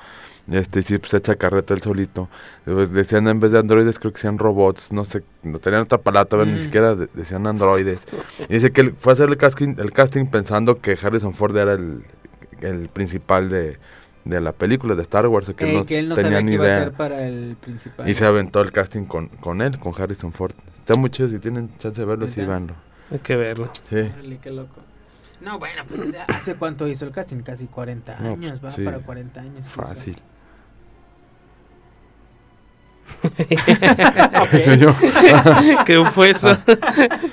[0.50, 2.28] Este, sí, pues echa carreta él solito.
[2.64, 4.92] Pues, decían en vez de androides, creo que sean robots.
[4.92, 6.57] No sé, no tenían otra palabra, todavía Mm.
[6.57, 8.00] ni siquiera de- decían androides.
[8.48, 11.57] Y dice que él fue a hacer el casting, el casting pensando que Harrison Ford
[11.57, 12.02] era el,
[12.61, 13.78] el principal de,
[14.24, 15.52] de la película de Star Wars.
[15.56, 16.78] Que, Eh, no que él no tenía sabía ni que iba a idea.
[16.85, 18.08] ser para el principal.
[18.08, 20.52] Y se aventó el casting con, con él, con Harrison Ford.
[20.78, 22.74] Está muy chido, si tienen chance de verlo, sí, véanlo.
[23.11, 23.70] Hay que verlo.
[23.88, 23.96] Sí.
[23.96, 24.80] Órale, qué loco.
[25.40, 27.38] No, bueno, pues hace, ¿hace cuánto hizo el casting?
[27.42, 28.85] Casi 40 No, años, pues, va sí.
[28.85, 29.66] para 40 años.
[29.66, 30.16] Fácil.
[35.85, 36.56] ¿Qué fue eso?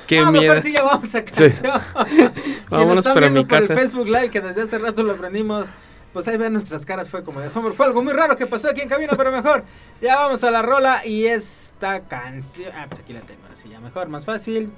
[0.07, 0.53] Qué Ah, miedo.
[0.53, 1.51] mejor sí ya vamos a canción.
[1.51, 1.93] si nos
[2.69, 3.73] Vámonos están para viendo mi por casa.
[3.73, 5.67] el Facebook Live, que desde hace rato lo aprendimos,
[6.13, 7.73] pues ahí vean nuestras caras, fue como de asombro.
[7.73, 9.63] Fue algo muy raro que pasó aquí en cabina, pero mejor.
[10.01, 12.71] Ya vamos a la rola y esta canción...
[12.73, 14.71] Ah, pues aquí la tengo, ahora sí, ya mejor, más fácil.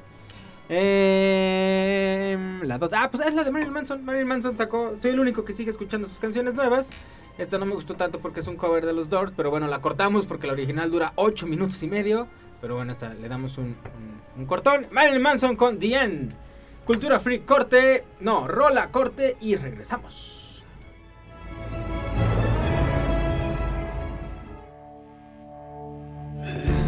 [1.22, 2.92] Eh, la dos.
[2.94, 4.04] Ah, pues es la de Marilyn Manson.
[4.04, 4.94] Marilyn Manson sacó.
[5.00, 6.90] Soy el único que sigue escuchando sus canciones nuevas.
[7.38, 9.34] Esta no me gustó tanto porque es un cover de los Doors.
[9.36, 12.28] Pero bueno, la cortamos porque la original dura 8 minutos y medio.
[12.62, 14.88] Pero bueno, esta le damos un, un- un cortón.
[14.92, 16.34] Marilyn Manson con The End.
[16.86, 18.04] Cultura Free, corte.
[18.20, 20.41] No, rola, corte y regresamos.
[26.44, 26.81] This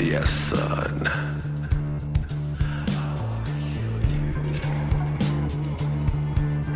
[0.00, 1.08] Yes, son.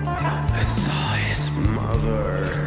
[0.07, 2.58] I saw his mother.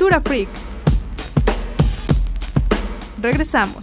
[0.00, 0.48] Cultura Freak.
[3.20, 3.76] Regresamos.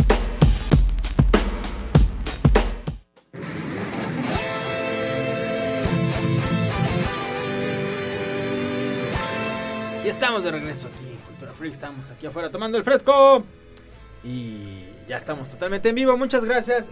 [10.03, 11.73] Y estamos de regreso aquí, en Cultura Freak.
[11.73, 13.43] Estamos aquí afuera tomando el fresco.
[14.23, 16.17] Y ya estamos totalmente en vivo.
[16.17, 16.89] Muchas gracias.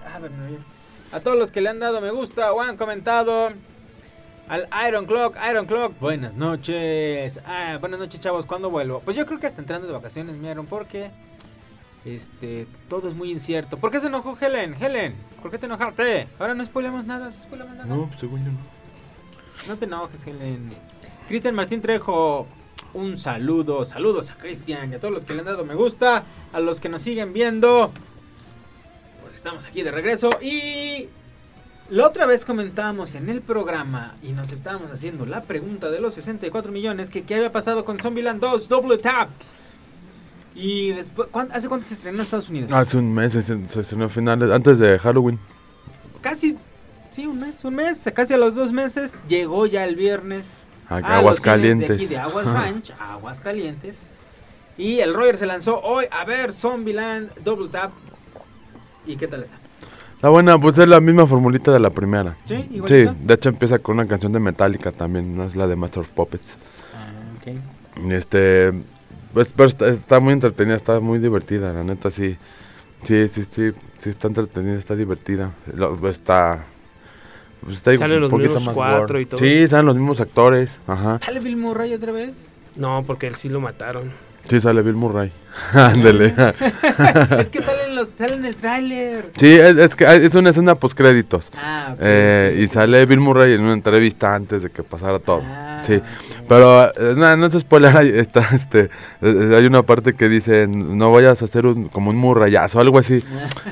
[0.47, 0.63] Bien.
[1.11, 3.49] A todos los que le han dado me gusta o han comentado.
[4.47, 5.99] Al Iron Clock, Iron Clock.
[5.99, 7.39] Buenas noches.
[7.47, 8.45] Ah, buenas noches, chavos.
[8.45, 8.99] ¿Cuándo vuelvo?
[8.99, 11.09] Pues yo creo que hasta entrando de vacaciones, mi Iron, porque
[12.05, 13.77] este todo es muy incierto.
[13.77, 14.75] ¿Por qué se enojó Helen?
[14.79, 16.27] Helen, ¿por qué te enojaste?
[16.37, 17.85] Ahora no spoilemos nada, ¿se spoilamos nada?
[17.85, 18.57] No, pues según yo no.
[19.67, 20.69] No te enojes, Helen.
[21.27, 22.45] Cristian Martín Trejo,
[22.93, 23.83] un saludo.
[23.83, 26.23] Saludos a Cristian y a todos los que le han dado me gusta.
[26.53, 27.91] A los que nos siguen viendo.
[29.23, 30.29] Pues estamos aquí de regreso.
[30.39, 31.09] Y
[31.89, 36.13] la otra vez comentábamos en el programa y nos estábamos haciendo la pregunta de los
[36.15, 39.29] 64 millones que qué había pasado con Zombieland 2 Double Tap.
[40.55, 42.71] Y después, ¿cuán- ¿hace cuánto se estrenó en Estados Unidos?
[42.71, 45.37] Hace un mes se, se estrenó finales, antes de Halloween.
[46.21, 46.57] Casi,
[47.11, 49.21] sí, un mes, un mes, casi a los dos meses.
[49.27, 50.63] Llegó ya el viernes.
[50.87, 51.87] A a los Aguascalientes.
[51.87, 53.97] cines De aquí de Aguas Ranch, a Aguascalientes.
[54.77, 57.91] Y el Roger se lanzó hoy a ver Zombieland Double Tap.
[59.05, 59.57] ¿Y qué tal está?
[60.15, 62.35] Está buena, pues es la misma formulita de la primera.
[62.47, 62.55] ¿Sí?
[62.55, 63.15] Sí, ¿Igualita?
[63.21, 66.09] de hecho empieza con una canción de Metallica también, no es la de Master of
[66.09, 66.57] Puppets.
[66.95, 68.11] Ah, ok.
[68.11, 68.73] Este,
[69.33, 72.37] pues, pero está, está muy entretenida, está muy divertida, la neta sí.
[73.03, 75.53] Sí, sí, sí, sí está entretenida, está divertida.
[75.75, 76.65] Lo- está
[77.61, 79.39] pues está Salen un los poquito mismos más cuatro y todo.
[79.39, 81.19] Sí, salen los mismos actores, ajá.
[81.23, 82.35] ¿Sale Bill Murray otra vez?
[82.75, 84.11] No, porque él sí lo mataron.
[84.47, 85.31] Sí, sale Bill Murray.
[85.73, 86.27] Ándele.
[87.39, 89.31] es que salen los, sale en el tráiler.
[89.37, 91.49] Sí, es, es que es una escena post créditos.
[91.57, 95.41] Ah, ok, Eh, y sale Bill Murray en una entrevista antes de que pasara todo.
[95.43, 96.01] Ah, sí,
[96.47, 98.89] pero eh, no, no es spoiler, hay, está, este, eh,
[99.21, 102.81] eh, hay una parte que dice, no vayas a hacer un, como un murrayazo o
[102.81, 103.17] algo así.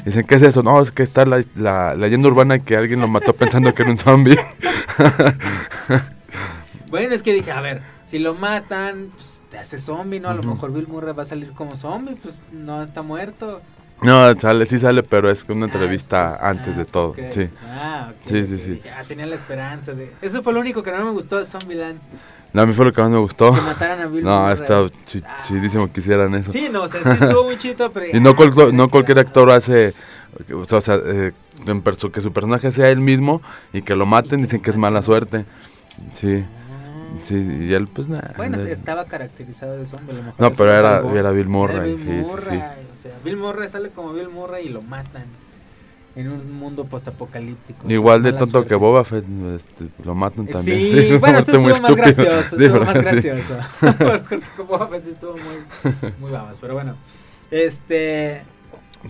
[0.05, 0.63] Dicen, ¿qué es eso?
[0.63, 3.91] No, es que está la, la leyenda urbana que alguien lo mató pensando que era
[3.91, 4.39] un zombie.
[6.89, 10.29] Bueno, es que dije, a ver, si lo matan, pues te hace zombie, ¿no?
[10.29, 13.61] A lo mejor Bill Murray va a salir como zombie, pues no está muerto.
[14.01, 17.13] no, sale, sí sale, pero es una Ah, entrevista antes ah, de todo.
[17.13, 17.49] pues, Sí.
[17.69, 18.71] Ah, ok, Sí, sí, sí.
[18.71, 20.11] dije, ah, tenía la esperanza de...
[20.23, 21.99] Eso fue lo único que no me gustó de Zombieland.
[22.51, 23.53] No, a mí fue lo que más me gustó.
[23.53, 24.53] Que mataran a Bill No, Murray.
[24.55, 26.51] está chi- chidísimo que hicieran eso.
[26.51, 28.07] Sí, no, o sea, sí estuvo muy chido, pero...
[28.17, 29.93] Y no, ah, cual- no cualquier actor hace,
[30.51, 31.31] o sea, eh,
[32.11, 35.45] que su personaje sea él mismo y que lo maten, dicen que es mala suerte.
[36.11, 36.43] Sí,
[37.21, 37.35] sí,
[37.69, 38.33] y él pues nada.
[38.37, 41.85] Bueno, estaba caracterizado de zombie, a lo mejor No, pero era- era Bill Murray, Era
[41.85, 42.55] Bill sí, sí, sí.
[42.93, 45.25] O sea, Bill Murray sale como Bill Murray y lo matan
[46.15, 47.89] en un mundo postapocalíptico.
[47.89, 48.69] Igual de tonto suerte.
[48.69, 50.79] que Boba Fett, este, lo matan también.
[50.79, 53.03] Sí, es bueno, esto estuvo más gracioso, Sí, estuvo ¿verdad?
[53.03, 53.27] más Sí.
[53.29, 53.59] gracioso.
[54.67, 56.95] Boba Fett sí estuvo muy, muy babas, pero bueno.
[57.49, 58.43] Este,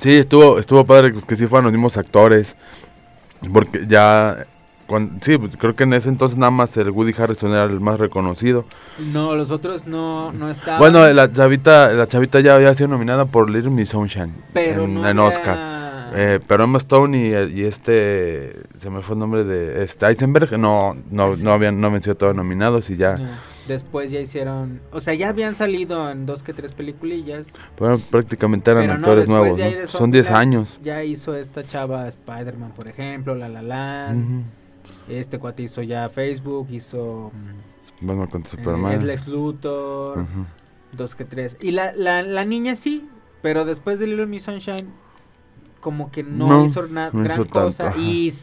[0.01, 2.55] Sí, estuvo, estuvo padre pues, que sí fueron los mismos actores.
[3.51, 4.47] Porque ya,
[5.21, 7.99] sí, pues, creo que en ese entonces nada más el Woody Harrison era el más
[7.99, 8.65] reconocido.
[9.11, 10.79] No, los otros no, no estaban.
[10.79, 14.93] Bueno, la chavita, la chavita ya había sido nominada por Little Miss Sunshine pero en,
[14.95, 15.73] no en había- Oscar.
[16.15, 20.59] Eh, pero Emma Stone y, y este, se me fue el nombre de este Eisenberg,
[20.59, 23.15] no, no, no habían, no habían sido todos nominados y ya,
[23.67, 27.47] Después ya hicieron, o sea, ya habían salido en dos que tres peliculillas.
[27.79, 30.79] bueno, prácticamente eran pero actores nuevos, Son 10 Zombieland, años.
[30.83, 34.23] Ya hizo esta chava Spider-Man, por ejemplo, La La Land.
[34.23, 34.43] Ujú.
[35.07, 38.93] Este cuate hizo ya Facebook, hizo mm, Bueno, con eh, Superman.
[38.93, 40.45] es Lex Luthor, Ujú.
[40.93, 41.57] dos que tres.
[41.61, 43.07] Y la, la, la niña sí,
[43.41, 44.89] pero después de Little Miss Sunshine,
[45.79, 47.93] como que no, No, hizo na- no gran hizo cosa.
[47.97, 48.33] y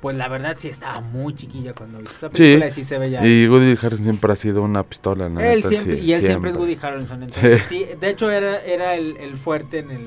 [0.00, 2.98] pues la verdad sí estaba muy chiquilla cuando vi esa Sí, película y sí se
[2.98, 3.26] veía.
[3.26, 6.50] y Woody Harrison siempre ha sido una pistola, la Él siempre, sí, y él siempre
[6.50, 7.22] es Woody Harrelson.
[7.22, 7.86] Entonces, sí.
[7.98, 10.00] de hecho, era, era el, el fuerte en el,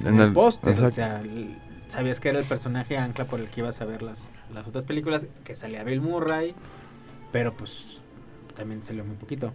[0.00, 0.36] en En el el-.
[0.36, 1.56] O sea, el-
[1.88, 4.84] sabías que era el personaje ancla por el que ibas a ver las, las otras
[4.84, 5.26] películas.
[5.44, 6.54] Que salía Bill Murray,
[7.32, 7.98] pero pues
[8.56, 9.52] también salió muy poquito.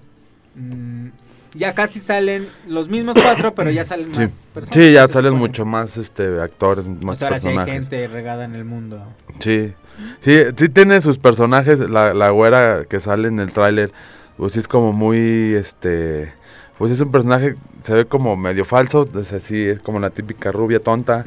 [0.55, 1.07] Mm,
[1.53, 4.21] ya casi salen los mismos cuatro, pero ya salen Sí.
[4.21, 4.75] más personas.
[4.75, 7.89] Sí, ya salen mucho más este actores, O más ahora sí hay personajes.
[7.89, 9.03] gente regada en el mundo.
[9.39, 9.73] Sí,
[10.19, 13.91] sí, sí tiene sus personajes, la, la güera que sale en el tráiler,
[14.37, 16.33] pues sí es como muy, este,
[16.77, 20.51] pues es un personaje, se ve como medio falso, es así, es como la típica
[20.51, 21.25] rubia tonta,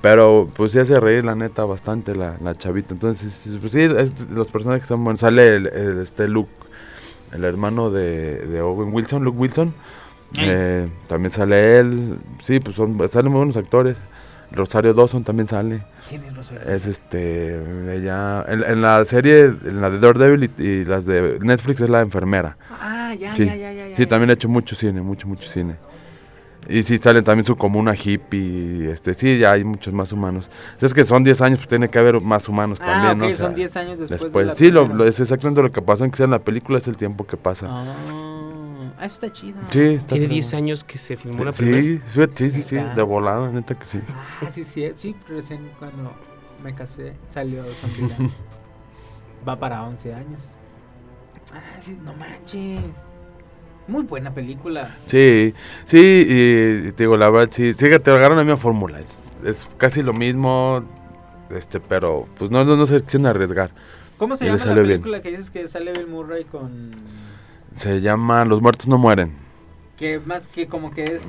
[0.00, 4.12] pero pues sí hace reír la neta bastante la, la chavita, entonces, pues sí, es-
[4.30, 6.50] los personajes son buenos, sale el, el, este Luke,
[7.32, 9.74] el hermano de, de Owen Wilson, Luke Wilson,
[10.38, 13.96] eh, también sale él, sí, pues son, salen muy buenos actores,
[14.50, 15.82] Rosario Dawson también sale.
[16.08, 16.62] ¿Quién es Rosario?
[16.72, 17.56] Es este,
[17.96, 21.88] ella, en, en la serie, en la de Daredevil y, y las de Netflix es
[21.90, 22.56] la enfermera.
[22.70, 24.08] Ah, ya, sí, ya, ya, ya, ya, sí, ya.
[24.08, 25.76] también ha hecho mucho cine, mucho, mucho cine.
[26.68, 30.50] Y sí, sale también su comuna hippie, este, sí, ya hay muchos más humanos.
[30.80, 33.26] Es que son 10 años, pues tiene que haber más humanos Ah, también, ¿no?
[33.26, 34.46] ok, O sea, son 10 años después, de después.
[34.46, 36.88] la sí, lo, es exactamente lo que pasa en que sea en la película, es
[36.88, 37.66] el tiempo que pasa.
[37.70, 39.58] Ah, eso está chido.
[39.70, 40.28] Sí, está Tiene fregón.
[40.30, 41.82] 10 años que se filmó la primera.
[42.36, 44.00] Sí, sí, sí, de volada, neta que sí.
[44.40, 46.12] Ah, sí, sí, sí, recién cuando
[46.62, 48.30] me casé salió Zombieland.
[49.48, 50.42] Va para 11 años.
[51.52, 53.08] Ah, sí, no manches.
[53.86, 54.96] Muy buena película.
[55.06, 55.54] Sí,
[55.84, 60.02] sí, y, te digo, la verdad, sí, te agarran la misma fórmula, es, es casi
[60.02, 60.82] lo mismo,
[61.50, 63.70] este, pero pues no, no, no se quisieron arriesgar.
[64.16, 64.86] ¿Cómo se Y llama la bien.
[64.86, 66.92] película que dices que sale Bill Murray con...
[67.74, 69.32] Se llama Los muertos no mueren.
[69.98, 71.26] Que más que como que es...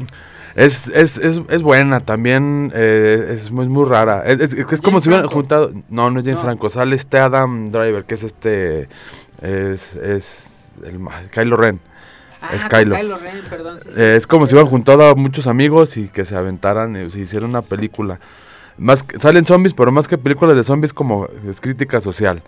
[0.55, 4.23] Es, es, es, es buena, también eh, es, muy, muy rara.
[4.25, 5.71] Es, es- es como si hubieran juntado.
[5.89, 6.37] No, no es No.
[6.39, 8.87] Franco, sale este Adam Driver, que es este.
[9.41, 10.45] Es, es
[10.85, 10.99] el,
[11.31, 11.81] Kylo Ren.
[12.49, 12.95] Ah, es con Kylo.
[12.95, 13.79] Kylo Ren, perdón.
[13.81, 16.35] sí, sí, Eh, es sí, como si hubieran juntado a muchos amigos y que se
[16.35, 18.19] aventaran y se hicieran una película.
[18.77, 22.43] Más que- salen zombies, pero más que películas de zombies como es crítica social.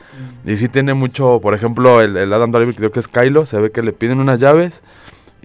[0.45, 0.49] Mm.
[0.49, 3.59] Y sí tiene mucho, por ejemplo, el, el Adam Driver, creo que es Kylo, se
[3.61, 4.83] ve que le piden unas llaves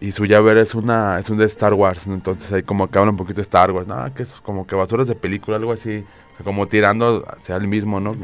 [0.00, 2.14] y su llave es una es un de Star Wars, ¿no?
[2.14, 4.12] entonces ahí como que habla un poquito de Star Wars, ¿no?
[4.12, 5.98] que es como que basuras de película, algo así,
[6.32, 8.16] o sea, como tirando hacia el mismo, ¿no?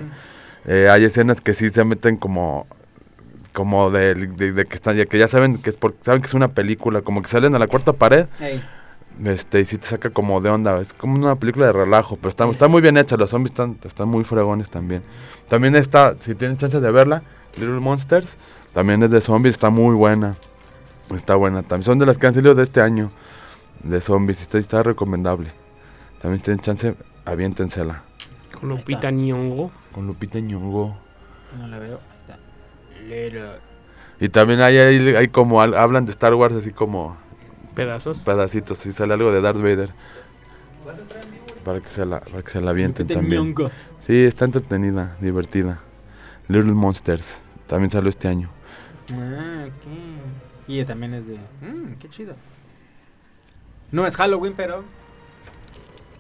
[0.66, 2.66] Eh, hay escenas que sí se meten como
[3.58, 6.28] como de, de- de que están ya que ya saben que es porque saben que
[6.28, 8.62] es una película, como que salen a la cuarta pared, Ey,
[9.24, 12.28] este y sí te saca como de onda, es como una película de relajo, pero
[12.28, 15.02] está, está muy bien hecha, los zombies están, están muy fregones también.
[15.48, 17.24] También está, si tienen chance de verla,
[17.56, 18.36] Little Monsters,
[18.72, 20.36] también es de zombies, está muy buena.
[21.12, 23.10] Está buena, también son de las que han salido de este año
[23.82, 25.52] de zombies, está, está recomendable.
[26.22, 26.94] También si tienen chance,
[27.24, 28.02] aviéntensela.
[28.60, 29.72] Con Lupita Nyong'o.
[29.92, 30.96] Con Lupita Nyong'o.
[31.58, 31.98] no la veo.
[34.20, 37.16] Y también hay, hay, hay como hablan de Star Wars así como
[37.74, 38.20] Pedazos.
[38.24, 39.90] pedacitos, si sale algo de Darth Vader.
[41.64, 43.54] Para que se la, para que se la avienten Lupita también.
[44.00, 45.80] Sí, está entretenida, divertida.
[46.48, 48.48] Little Monsters, también salió este año.
[49.14, 50.68] Ah, ok.
[50.68, 51.34] Y también es de.
[51.36, 52.34] Mmm, qué chido.
[53.92, 54.82] No es Halloween, pero.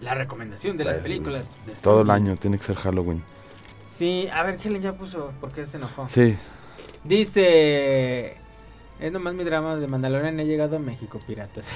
[0.00, 1.44] La recomendación de las Pues, películas.
[1.66, 3.22] de Todo el año tiene que ser Halloween.
[3.88, 5.32] Sí, a ver, Helen ya puso.
[5.40, 6.08] ¿Por qué se enojó?
[6.08, 6.36] Sí,
[7.08, 8.36] Dice.
[9.00, 10.38] Es nomás mi drama de Mandalorian.
[10.40, 11.70] He llegado a México, piratas.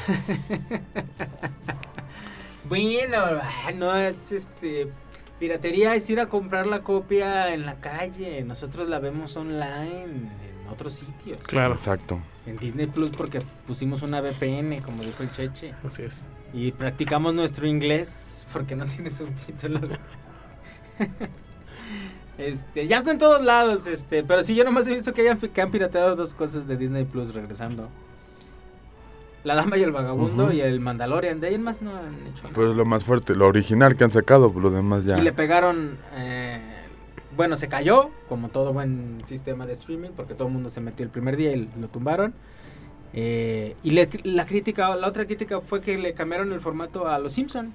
[2.68, 4.89] bueno, ah, no es este.
[5.39, 8.43] Piratería es ir a comprar la copia en la calle.
[8.43, 11.47] Nosotros la vemos online en otros sitios.
[11.47, 11.74] Claro.
[11.74, 12.20] exacto.
[12.45, 15.72] En Disney Plus porque pusimos una VPN, como dijo el Cheche.
[15.83, 16.26] Así es.
[16.53, 19.99] Y practicamos nuestro inglés porque no tiene subtítulos.
[22.49, 25.38] Este, ya está en todos lados, este, pero sí yo nomás he visto que hayan
[25.38, 27.88] que han pirateado dos cosas de Disney Plus regresando.
[29.45, 30.53] La Dama y el Vagabundo Ujú.
[30.53, 31.40] y el Mandalorian.
[31.40, 32.55] De ahí en más no han hecho nada.
[32.55, 35.18] Pues lo más fuerte, lo original que han sacado, pues los demás ya.
[35.18, 35.99] Y le pegaron.
[36.14, 36.61] eh,
[37.36, 41.03] bueno, se cayó, como todo buen sistema de streaming, porque todo el mundo se metió
[41.05, 42.34] el primer día y lo tumbaron.
[43.14, 47.18] Eh, y le- la crítica, la otra crítica fue que le cambiaron el formato a
[47.18, 47.72] Los Simpson,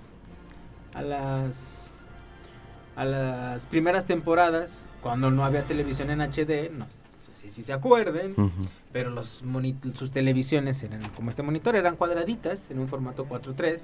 [0.93, 1.86] a las
[2.97, 6.85] a las primeras temporadas, cuando no había televisión en HD, no
[7.21, 8.35] sé si, si se acuerden,
[8.91, 9.43] pero los
[9.93, 13.81] sus televisiones eran como este monitor, eran cuadraditas en un formato 4.3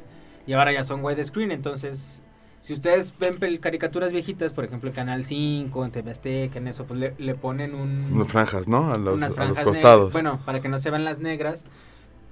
[0.48, 2.24] y ahora ya son widescreen, entonces
[2.60, 6.86] si ustedes ven caricaturas viejitas, por ejemplo en Canal 5, en TV Azteca, en eso,
[6.86, 8.92] pues le, le ponen un, Unas franjas, ¿no?
[8.92, 10.12] A los, unas a los costados.
[10.12, 11.66] Bueno, para que no se vean las negras,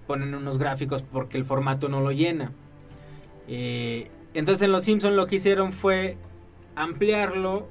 [0.07, 2.53] ponen unos gráficos porque el formato no lo llena.
[3.47, 6.17] Eh, entonces en Los Simpson lo que hicieron fue
[6.75, 7.67] ampliarlo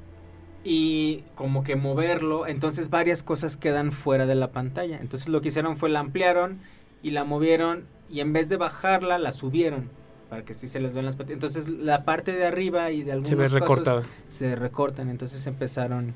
[0.62, 4.98] y como que moverlo, entonces varias cosas quedan fuera de la pantalla.
[5.00, 6.58] Entonces lo que hicieron fue la ampliaron
[7.02, 9.88] y la movieron y en vez de bajarla la subieron
[10.28, 11.32] para que sí se les vean las patas.
[11.32, 14.02] Entonces la parte de arriba y de algunos Se ve recortada.
[14.28, 16.14] se recortan, entonces empezaron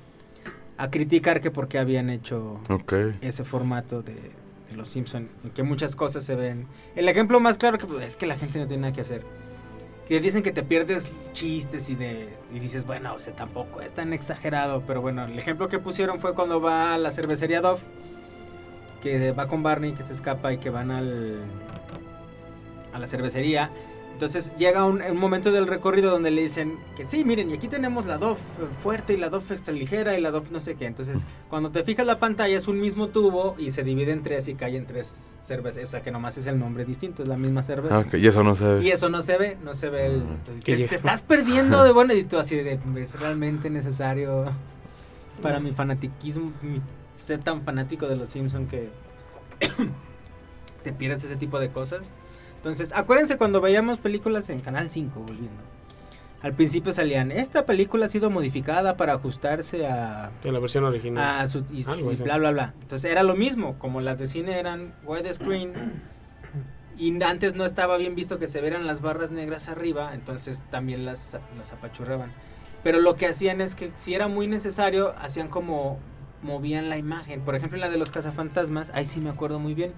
[0.77, 2.61] a criticar que por qué habían hecho
[3.21, 6.67] ese formato de, de los Simpson, en que muchas cosas se ven.
[6.97, 9.25] El ejemplo más claro que pues, es que la gente no tiene nada que hacer.
[10.09, 13.93] Que dicen que te pierdes chistes y de y dices, bueno, o sea, tampoco es
[13.93, 17.81] tan exagerado, pero bueno, el ejemplo que pusieron fue cuando va a la cervecería Dove,
[19.03, 21.45] que va con Barney, que se escapa y que van al
[22.95, 23.71] a la cervecería.
[24.15, 27.67] Entonces llega un, un momento del recorrido donde le dicen que sí, miren, y aquí
[27.69, 28.39] tenemos la Dove
[28.81, 30.87] fuerte y la Dove extra ligera y la Dove no sé qué.
[30.87, 34.47] Entonces, cuando te fijas la pantalla es un mismo tubo y se divide en tres
[34.49, 35.85] y cae en tres cervezas.
[35.85, 37.97] O sea, que nomás es el nombre distinto, es la misma cerveza.
[37.97, 38.85] Ah, ok, Y eso no se ve.
[38.85, 40.15] Y eso no se ve, no se ve el...
[40.23, 42.79] Entonces, Que te, te estás perdiendo de bueno y tú así de...
[42.97, 44.45] Es realmente necesario
[45.43, 46.81] para mi fanatiquismo, mi-
[47.19, 48.91] ser tan fanático de los Simpson que
[50.85, 52.11] te pierdes ese tipo de cosas.
[52.65, 55.61] Entonces, acuérdense cuando veíamos películas en Canal 5, volviendo.
[56.41, 61.41] Al principio salían, esta película ha sido modificada para ajustarse a, De la versión original.
[61.43, 62.75] a su, y, Algo y bla bla bla.
[62.81, 65.75] Entonces era lo mismo, como las de cine eran widescreen
[66.97, 71.05] y antes no estaba bien visto que se vieran las barras negras arriba, entonces también
[71.05, 72.33] las, las apachurraban.
[72.83, 75.99] Pero lo que hacían es que si era muy necesario, hacían como
[76.41, 77.43] movían la imagen.
[77.43, 79.93] Por ejemplo, en la de los cazafantasmas, ahí sí me acuerdo muy bien.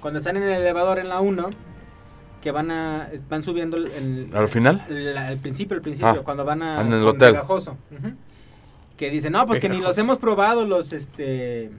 [0.00, 1.50] Cuando están en el elevador en la 1,
[2.42, 4.84] que van a van subiendo el, el- ¿Al final?
[4.90, 7.32] la- al principio, al principio, Ah, cuando van a en el hotel.
[7.32, 7.78] Pegajoso.
[8.96, 11.70] Que dicen, no, pues que ni los hemos probado los este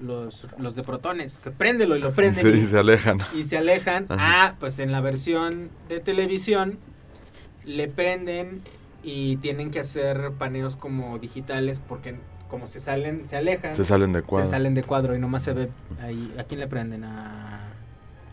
[0.00, 3.18] los, los de protones, que préndelo y lo prenden Sí, y, se alejan.
[3.36, 4.06] y se alejan.
[4.08, 4.44] Ajá.
[4.46, 6.78] Ah, pues en la versión de televisión
[7.64, 8.62] le prenden
[9.02, 12.16] y tienen que hacer paneos como digitales porque
[12.48, 14.48] como se salen, se alejan, Se salen de se cuadro.
[14.48, 15.68] salen de cuadro y nomás se ve
[16.00, 16.32] ahí.
[16.38, 17.04] ¿A quién le prenden?
[17.04, 17.67] A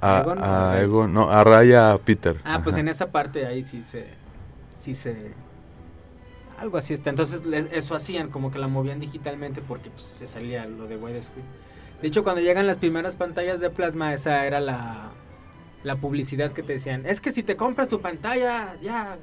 [0.02, 2.38] A, Egon, a a- Egon- no, a Raya, a Peter.
[2.44, 4.08] Ah, pues en esa parte ahí sí se.
[4.70, 5.32] Sí se.
[6.60, 7.10] Algo así está.
[7.10, 10.98] Entonces les- eso hacían, como que la movían digitalmente porque pues, se salía lo de
[10.98, 11.46] widescreen.
[12.02, 15.10] De hecho, cuando llegan las primeras pantallas de plasma, esa era la,
[15.84, 17.06] la publicidad que te decían.
[17.06, 19.18] Es que si te compras tu pantalla, ya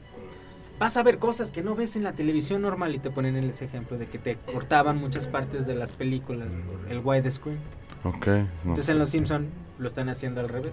[0.79, 2.95] vas a ver cosas que no ves en la televisión normal.
[2.95, 6.91] Y te ponen ese ejemplo de que te cortaban muchas partes de las películas por
[6.91, 7.59] el widescreen.
[8.05, 8.27] Ok.
[8.27, 9.49] no Entonces en Los Simpson
[9.83, 10.73] lo están haciendo al revés.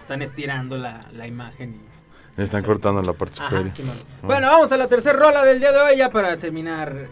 [0.00, 2.66] Están estirando la, la imagen y Le están sí.
[2.66, 3.74] cortando la parte Ajá, superior.
[3.88, 4.26] Ah.
[4.26, 7.08] Bueno, vamos a la tercera rola del día de hoy ya para terminar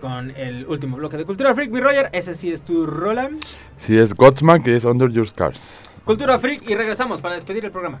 [0.00, 1.70] con el último bloque de Cultura Freak.
[1.70, 3.30] Mi Roger, ese sí es tu rola.
[3.78, 5.90] Sí, es Godsmack es Under Your Scars.
[6.04, 8.00] Cultura Freak y regresamos para despedir el programa.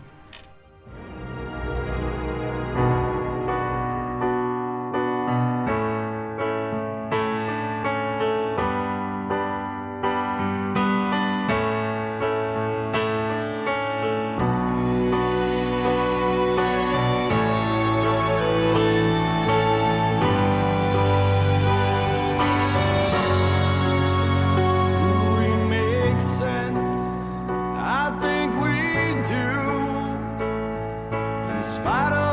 [31.86, 32.25] Para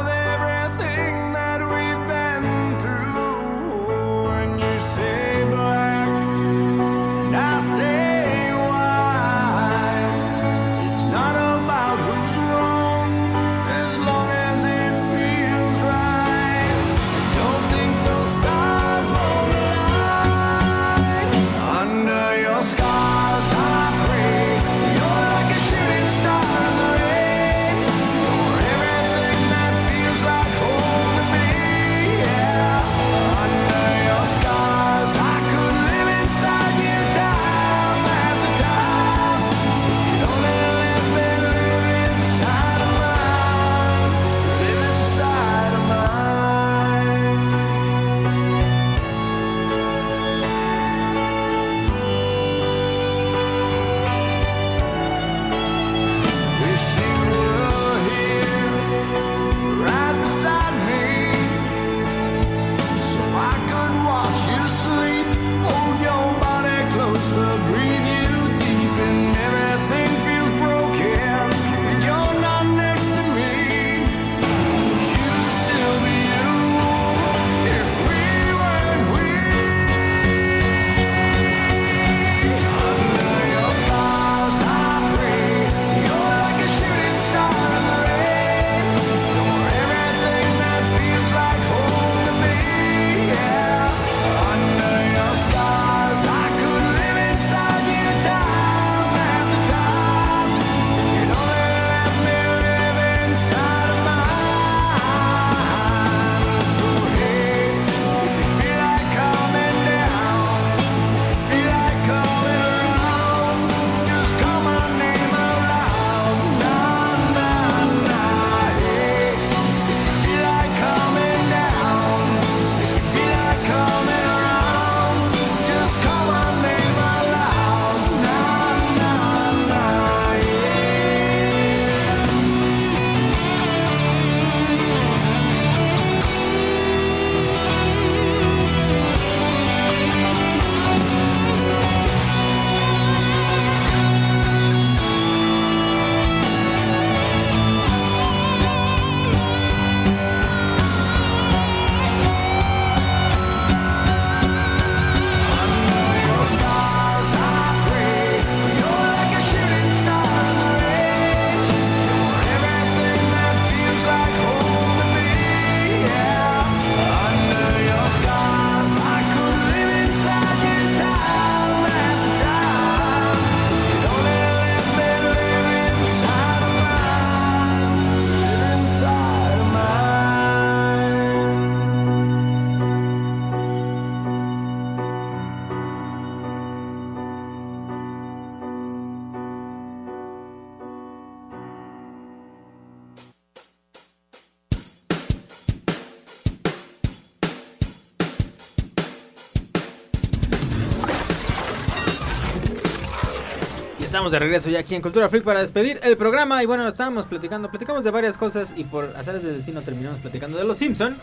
[204.24, 206.64] estamos de regreso ya aquí en Cultura Freak para despedir el programa.
[206.64, 210.58] Y bueno, estábamos platicando, platicamos de varias cosas y por azares del destino terminamos platicando
[210.58, 211.18] de Los Simpson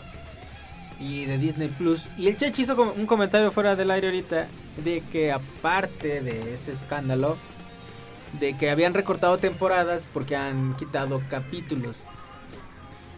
[0.99, 2.07] y de Disney Plus.
[2.15, 4.45] Y el Chech hizo un comentario fuera del aire ahorita
[4.85, 7.37] de que aparte de ese escándalo,
[8.39, 11.95] de que habían recortado temporadas porque han quitado capítulos.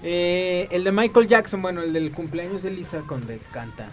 [0.02, 3.90] Eh, el de Michael Jackson, bueno, el del cumpleaños de Lisa donde canta.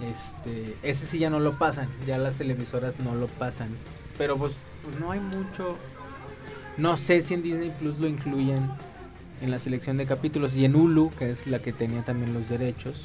[0.00, 3.70] Este, ese sí ya no lo pasan, ya las televisoras no lo pasan.
[4.16, 4.52] Pero pues,
[4.84, 5.76] pues no hay mucho.
[6.76, 8.68] No sé si en Disney Plus lo incluyen
[9.40, 12.48] en la selección de capítulos y en Hulu, que es la que tenía también los
[12.48, 13.02] derechos,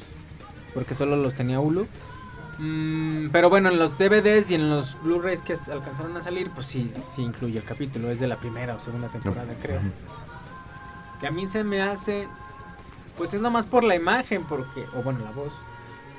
[0.74, 1.86] porque solo los tenía Hulu.
[2.58, 6.66] Mm, pero bueno, en los DVDs y en los Blu-rays que alcanzaron a salir, pues
[6.66, 9.80] sí, sí incluye el capítulo, es de la primera o segunda temporada, creo.
[11.20, 12.28] Que a mí se me hace,
[13.16, 15.52] pues es nomás por la imagen, porque, o bueno, la voz,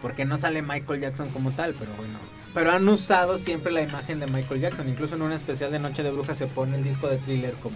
[0.01, 2.17] porque no sale Michael Jackson como tal, pero bueno.
[2.53, 6.03] Pero han usado siempre la imagen de Michael Jackson, incluso en un especial de Noche
[6.03, 7.75] de Brujas se pone el disco de thriller como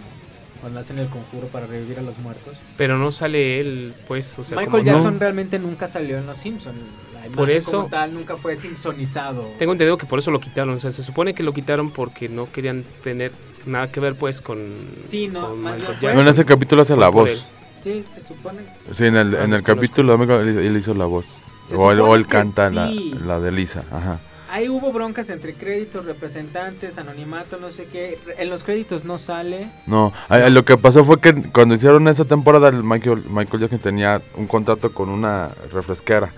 [0.60, 2.54] cuando hacen el conjuro para revivir a los muertos.
[2.76, 5.20] Pero no sale él, pues, o sea, Michael como- Jackson no.
[5.20, 6.76] realmente nunca salió en Los Simpsons.
[7.12, 9.48] La imagen Por eso- como tal nunca fue simpsonizado.
[9.58, 12.28] Tengo entendido que por eso lo quitaron, o sea, se supone que lo quitaron porque
[12.28, 13.32] no querían tener
[13.64, 14.58] nada que ver, pues, con,
[15.06, 17.46] Sí, no, con más Michael No, en ese capítulo hace la voz.
[17.78, 18.60] Sí, se supone.
[18.92, 19.64] Sí, en el, Ah, en el desconozco.
[19.64, 21.26] capítulo él, hizo la voz.
[21.74, 23.14] O él, o él canta la, sí.
[23.24, 23.84] la de Lisa.
[23.92, 24.20] Ajá.
[24.56, 28.18] Ahí hubo broncas entre créditos, representantes, anonimato, no sé qué.
[28.38, 29.70] En los créditos no sale.
[29.86, 33.80] No, a lo que pasó fue que cuando hicieron esa temporada, el Michael, Michael Jackson
[33.80, 36.32] tenía un contrato con una refresquera.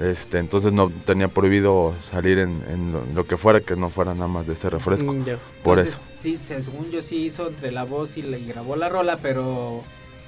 [0.00, 4.12] Este, entonces no tenía prohibido salir en, en lo, lo que fuera, que no fuera
[4.12, 5.12] nada más de ese refresco.
[5.12, 5.36] Mm, ya.
[5.62, 6.16] Por Entonces, eso.
[6.20, 9.18] Sí, se- según yo sí hizo entre la voz y, la- y grabó la rola,
[9.22, 9.84] pero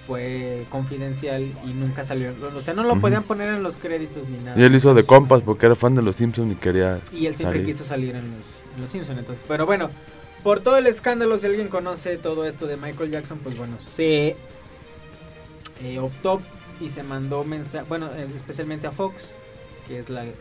[0.07, 2.33] fue confidencial y nunca salió.
[2.55, 4.59] O sea, no lo podían poner en los créditos ni nada.
[4.61, 7.35] Y él hizo de compas porque era fan de los Simpsons y quería Y él
[7.35, 7.73] siempre salir.
[7.73, 8.45] quiso salir en los,
[8.75, 9.45] en los Simpsons, entonces.
[9.49, 9.91] Pero bueno,
[10.43, 14.37] por todo el escándalo, si alguien conoce todo esto de Michael Jackson, pues bueno, se
[15.83, 16.41] eh, optó
[16.81, 19.33] y se mandó mensaje, bueno, eh, especialmente a Fox,
[19.87, 20.33] que es la, la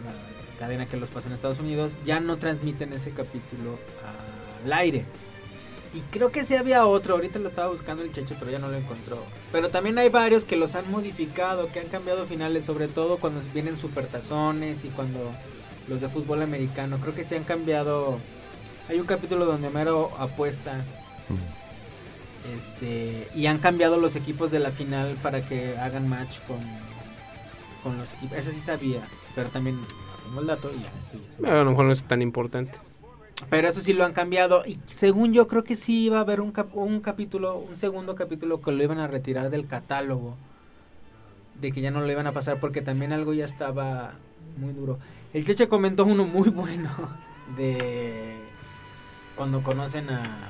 [0.59, 3.77] cadena que los pasa en Estados Unidos, ya no transmiten ese capítulo
[4.65, 5.05] al aire.
[5.93, 8.67] Y creo que sí había otro, ahorita lo estaba buscando el cheche, pero ya no
[8.67, 9.19] lo encontró.
[9.51, 13.41] Pero también hay varios que los han modificado, que han cambiado finales, sobre todo cuando
[13.53, 15.31] vienen supertazones y cuando
[15.87, 16.97] los de fútbol americano.
[16.99, 18.17] Creo que sí han cambiado.
[18.89, 20.83] Hay un capítulo donde Mero apuesta.
[22.55, 23.27] Este.
[23.35, 26.59] Y han cambiado los equipos de la final para que hagan match con.
[27.83, 28.37] Con los equipos.
[28.37, 29.01] Ese sí sabía.
[29.35, 29.79] Pero también
[30.25, 32.79] tengo el dato y ya esto ya se A lo mejor no es tan importante.
[33.49, 34.63] Pero eso sí lo han cambiado.
[34.65, 38.15] Y según yo, creo que sí iba a haber un, cap- un capítulo, un segundo
[38.15, 40.35] capítulo que lo iban a retirar del catálogo.
[41.59, 44.13] De que ya no lo iban a pasar porque también algo ya estaba
[44.57, 44.97] muy duro.
[45.33, 46.89] El Cheche comentó uno muy bueno
[47.57, 48.35] de
[49.35, 50.49] cuando conocen a.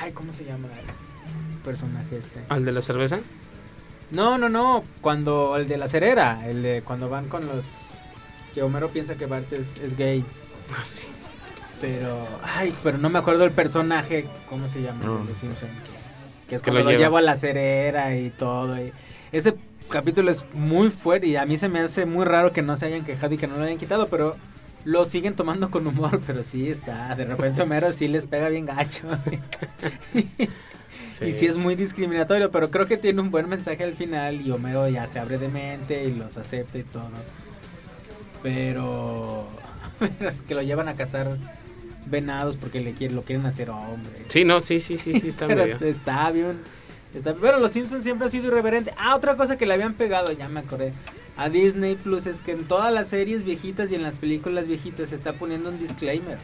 [0.00, 2.44] Ay, ¿cómo se llama el personaje este?
[2.48, 3.20] ¿Al de la cerveza?
[4.10, 4.84] No, no, no.
[5.02, 7.64] Cuando el de la cerera, el de cuando van con los.
[8.54, 10.24] Que Homero piensa que Bart es, es gay.
[10.74, 11.08] Ah, sí.
[11.80, 15.04] Pero, ay, pero no me acuerdo el personaje, ¿cómo se llama?
[15.04, 15.24] No.
[15.24, 18.76] de Simpson, que, que es Que lo llevo a la cerera y todo.
[18.82, 18.92] y-
[19.30, 19.54] ese
[19.88, 22.86] capítulo es muy fuerte y a mí se me hace muy raro que no se
[22.86, 24.36] hayan quejado y que no lo hayan quitado, pero
[24.84, 27.14] lo siguen tomando con humor, pero sí está.
[27.14, 29.06] De repente Homero sí les pega bien gacho.
[31.20, 34.52] Y sí es muy discriminatorio, pero creo que tiene un buen mensaje al final y
[34.52, 37.10] Homero ya se abre de mente y los acepta y todo.
[38.42, 39.48] Pero,
[39.98, 41.36] pero es que lo llevan a cazar
[42.10, 44.12] venados porque le quieren, lo quieren hacer hombre.
[44.28, 45.78] Sí, no, sí, sí, sí, sí, está pero medio.
[45.86, 46.58] está, bien.
[47.14, 48.92] Está, pero los Simpsons siempre ha sido irreverente.
[48.98, 50.92] Ah, otra cosa que le habían pegado, ya me acordé.
[51.36, 55.10] A Disney Plus es que en todas las series viejitas y en las películas viejitas
[55.10, 56.38] se está poniendo un disclaimer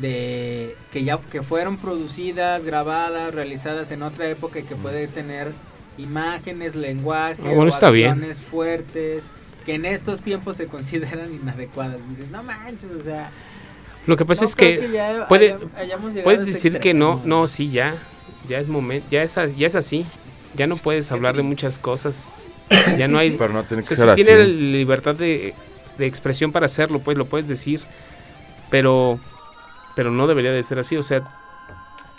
[0.00, 5.52] de que ya que fueron producidas, grabadas, realizadas en otra época y que puede tener
[5.98, 8.12] imágenes, lenguaje, bueno, o está bien.
[8.12, 9.24] acciones fuertes
[9.66, 11.98] que en estos tiempos se consideran inadecuadas.
[12.08, 13.30] Dices, no manches, o sea,
[14.06, 15.56] Lo que pasa no es creo que, ya puede,
[16.24, 17.94] puedes decir que no, no, sí, ya,
[18.48, 20.04] ya es momento, ya es, ya es así.
[20.54, 22.38] Ya no puedes hablar de muchas cosas.
[22.98, 24.24] Ya no hay, Pero no tiene o que sea, ser sí así.
[24.24, 25.54] tiene libertad de,
[25.98, 27.80] de expresión para hacerlo, pues lo puedes decir,
[28.70, 29.18] pero,
[29.94, 30.96] pero no debería de ser así.
[30.96, 31.22] O sea,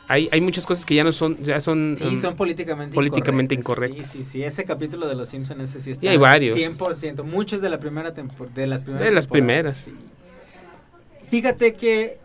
[0.08, 3.56] hay, hay muchas cosas que ya no son, ya son, Sí, um, son políticamente, políticamente
[3.56, 3.98] incorrectas.
[3.98, 4.12] incorrectas.
[4.12, 6.56] Sí, sí, sí, ese capítulo de los Simpsons ese sí está Y hay varios.
[6.58, 9.78] 100%, muchos de la primera temporada, de las primeras de las primeras.
[9.78, 9.94] sí.
[11.34, 12.20] Fíjate que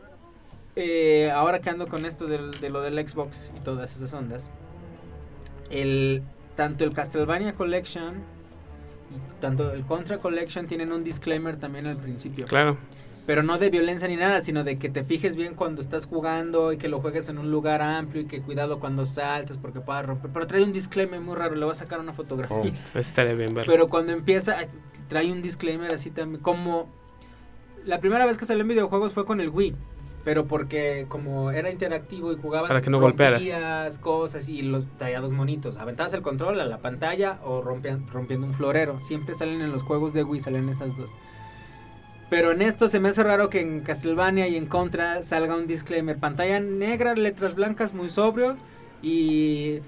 [0.77, 4.51] eh, ahora que ando con esto de, lo del Xbox y todas esas ondas,
[5.71, 6.23] el
[6.57, 12.45] tanto el Castlevania Collection y tanto el Contra Collection tienen un disclaimer también al principio.
[12.45, 12.77] Claro.
[13.25, 16.75] pero no de violencia ni nada, sino de que te fijes bien cuando estás jugando
[16.75, 20.05] y que lo juegues en un lugar amplio y que cuidado cuando saltes porque puedas
[20.05, 20.31] romper.
[20.35, 22.75] Pero trae un disclaimer muy raro, le voy a sacar una fotografía.
[22.95, 23.73] Estaría bien verlo.
[23.73, 24.59] Pero cuando empieza,
[25.09, 26.98] trae un disclaimer así también, como
[27.85, 29.75] la primera vez que salió en videojuegos fue con el Wii.
[30.25, 33.41] Pero porque como era interactivo y jugabas Para que no golpearas.
[33.41, 35.79] rompías cosas y los traía dos monitos.
[35.79, 39.01] Aventabas el control a la pantalla o rompían- rompiendo un florero.
[39.01, 41.11] Siempre salen en los juegos de Wii, salen esas dos.
[42.29, 45.67] Pero en esto se me hace raro que en Castlevania y en Contra salga un
[45.67, 46.19] disclaimer.
[46.19, 48.57] Pantalla negra, letras blancas, muy sobrio.
[49.01, 49.79] Y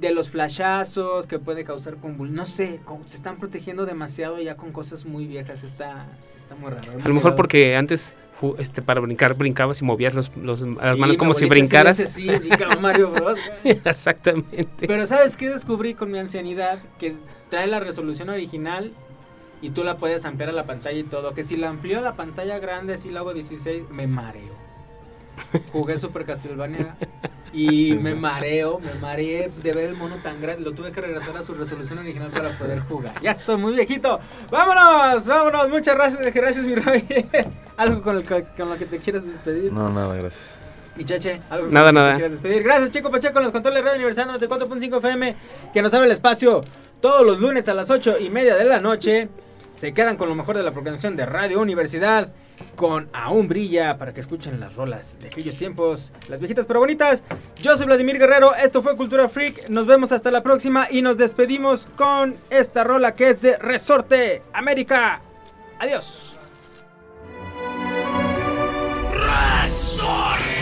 [0.00, 2.34] de los flashazos que puede causar convul...
[2.34, 5.62] No sé, se están protegiendo demasiado ya con cosas muy viejas.
[5.64, 6.06] Está,
[6.36, 6.92] está muy raro.
[7.02, 8.14] A lo mejor porque antes
[8.58, 11.96] este para brincar brincabas y movías los, los- las Sí, manos como si brincaras.
[11.96, 13.38] Sí, brincaba Mario Bros.
[13.64, 14.86] Exactamente.
[14.86, 16.78] Pero ¿sabes qué descubrí con mi ancianidad?
[16.98, 17.14] Que
[17.50, 18.92] trae la resolución original
[19.60, 21.34] y tú la puedes ampliar a la pantalla y todo.
[21.34, 24.71] Que si la amplío a la pantalla grande, así la hago 16, me mareo.
[25.72, 26.96] Jugué Super Castlevania
[27.52, 30.62] y me mareo, me mareé de ver el mono tan grande.
[30.62, 33.14] Lo tuve que regresar a su resolución original para poder jugar.
[33.22, 34.20] Ya estoy muy viejito.
[34.50, 35.26] ¡Vámonos!
[35.26, 35.68] ¡Vámonos!
[35.68, 37.04] Muchas gracias, gracias mi Roy.
[37.76, 39.72] Algo con, el con lo que te quieras despedir.
[39.72, 40.42] No, nada, gracias.
[40.94, 42.14] Y Cheche, algo Nada, que te nada.
[42.14, 42.62] quieras despedir.
[42.62, 45.36] Gracias, Chico Pacheco, en los controles de Radio Universal 94.5 FM,
[45.72, 46.62] que nos abre el espacio
[47.00, 49.28] todos los lunes a las 8 y media de la noche.
[49.72, 52.32] Se quedan con lo mejor de la programación de Radio Universidad,
[52.76, 57.24] con Aún Brilla, para que escuchen las rolas de aquellos tiempos, las viejitas pero bonitas.
[57.60, 61.16] Yo soy Vladimir Guerrero, esto fue Cultura Freak, nos vemos hasta la próxima y nos
[61.16, 65.22] despedimos con esta rola que es de Resorte América.
[65.78, 66.36] Adiós.
[69.62, 70.61] América,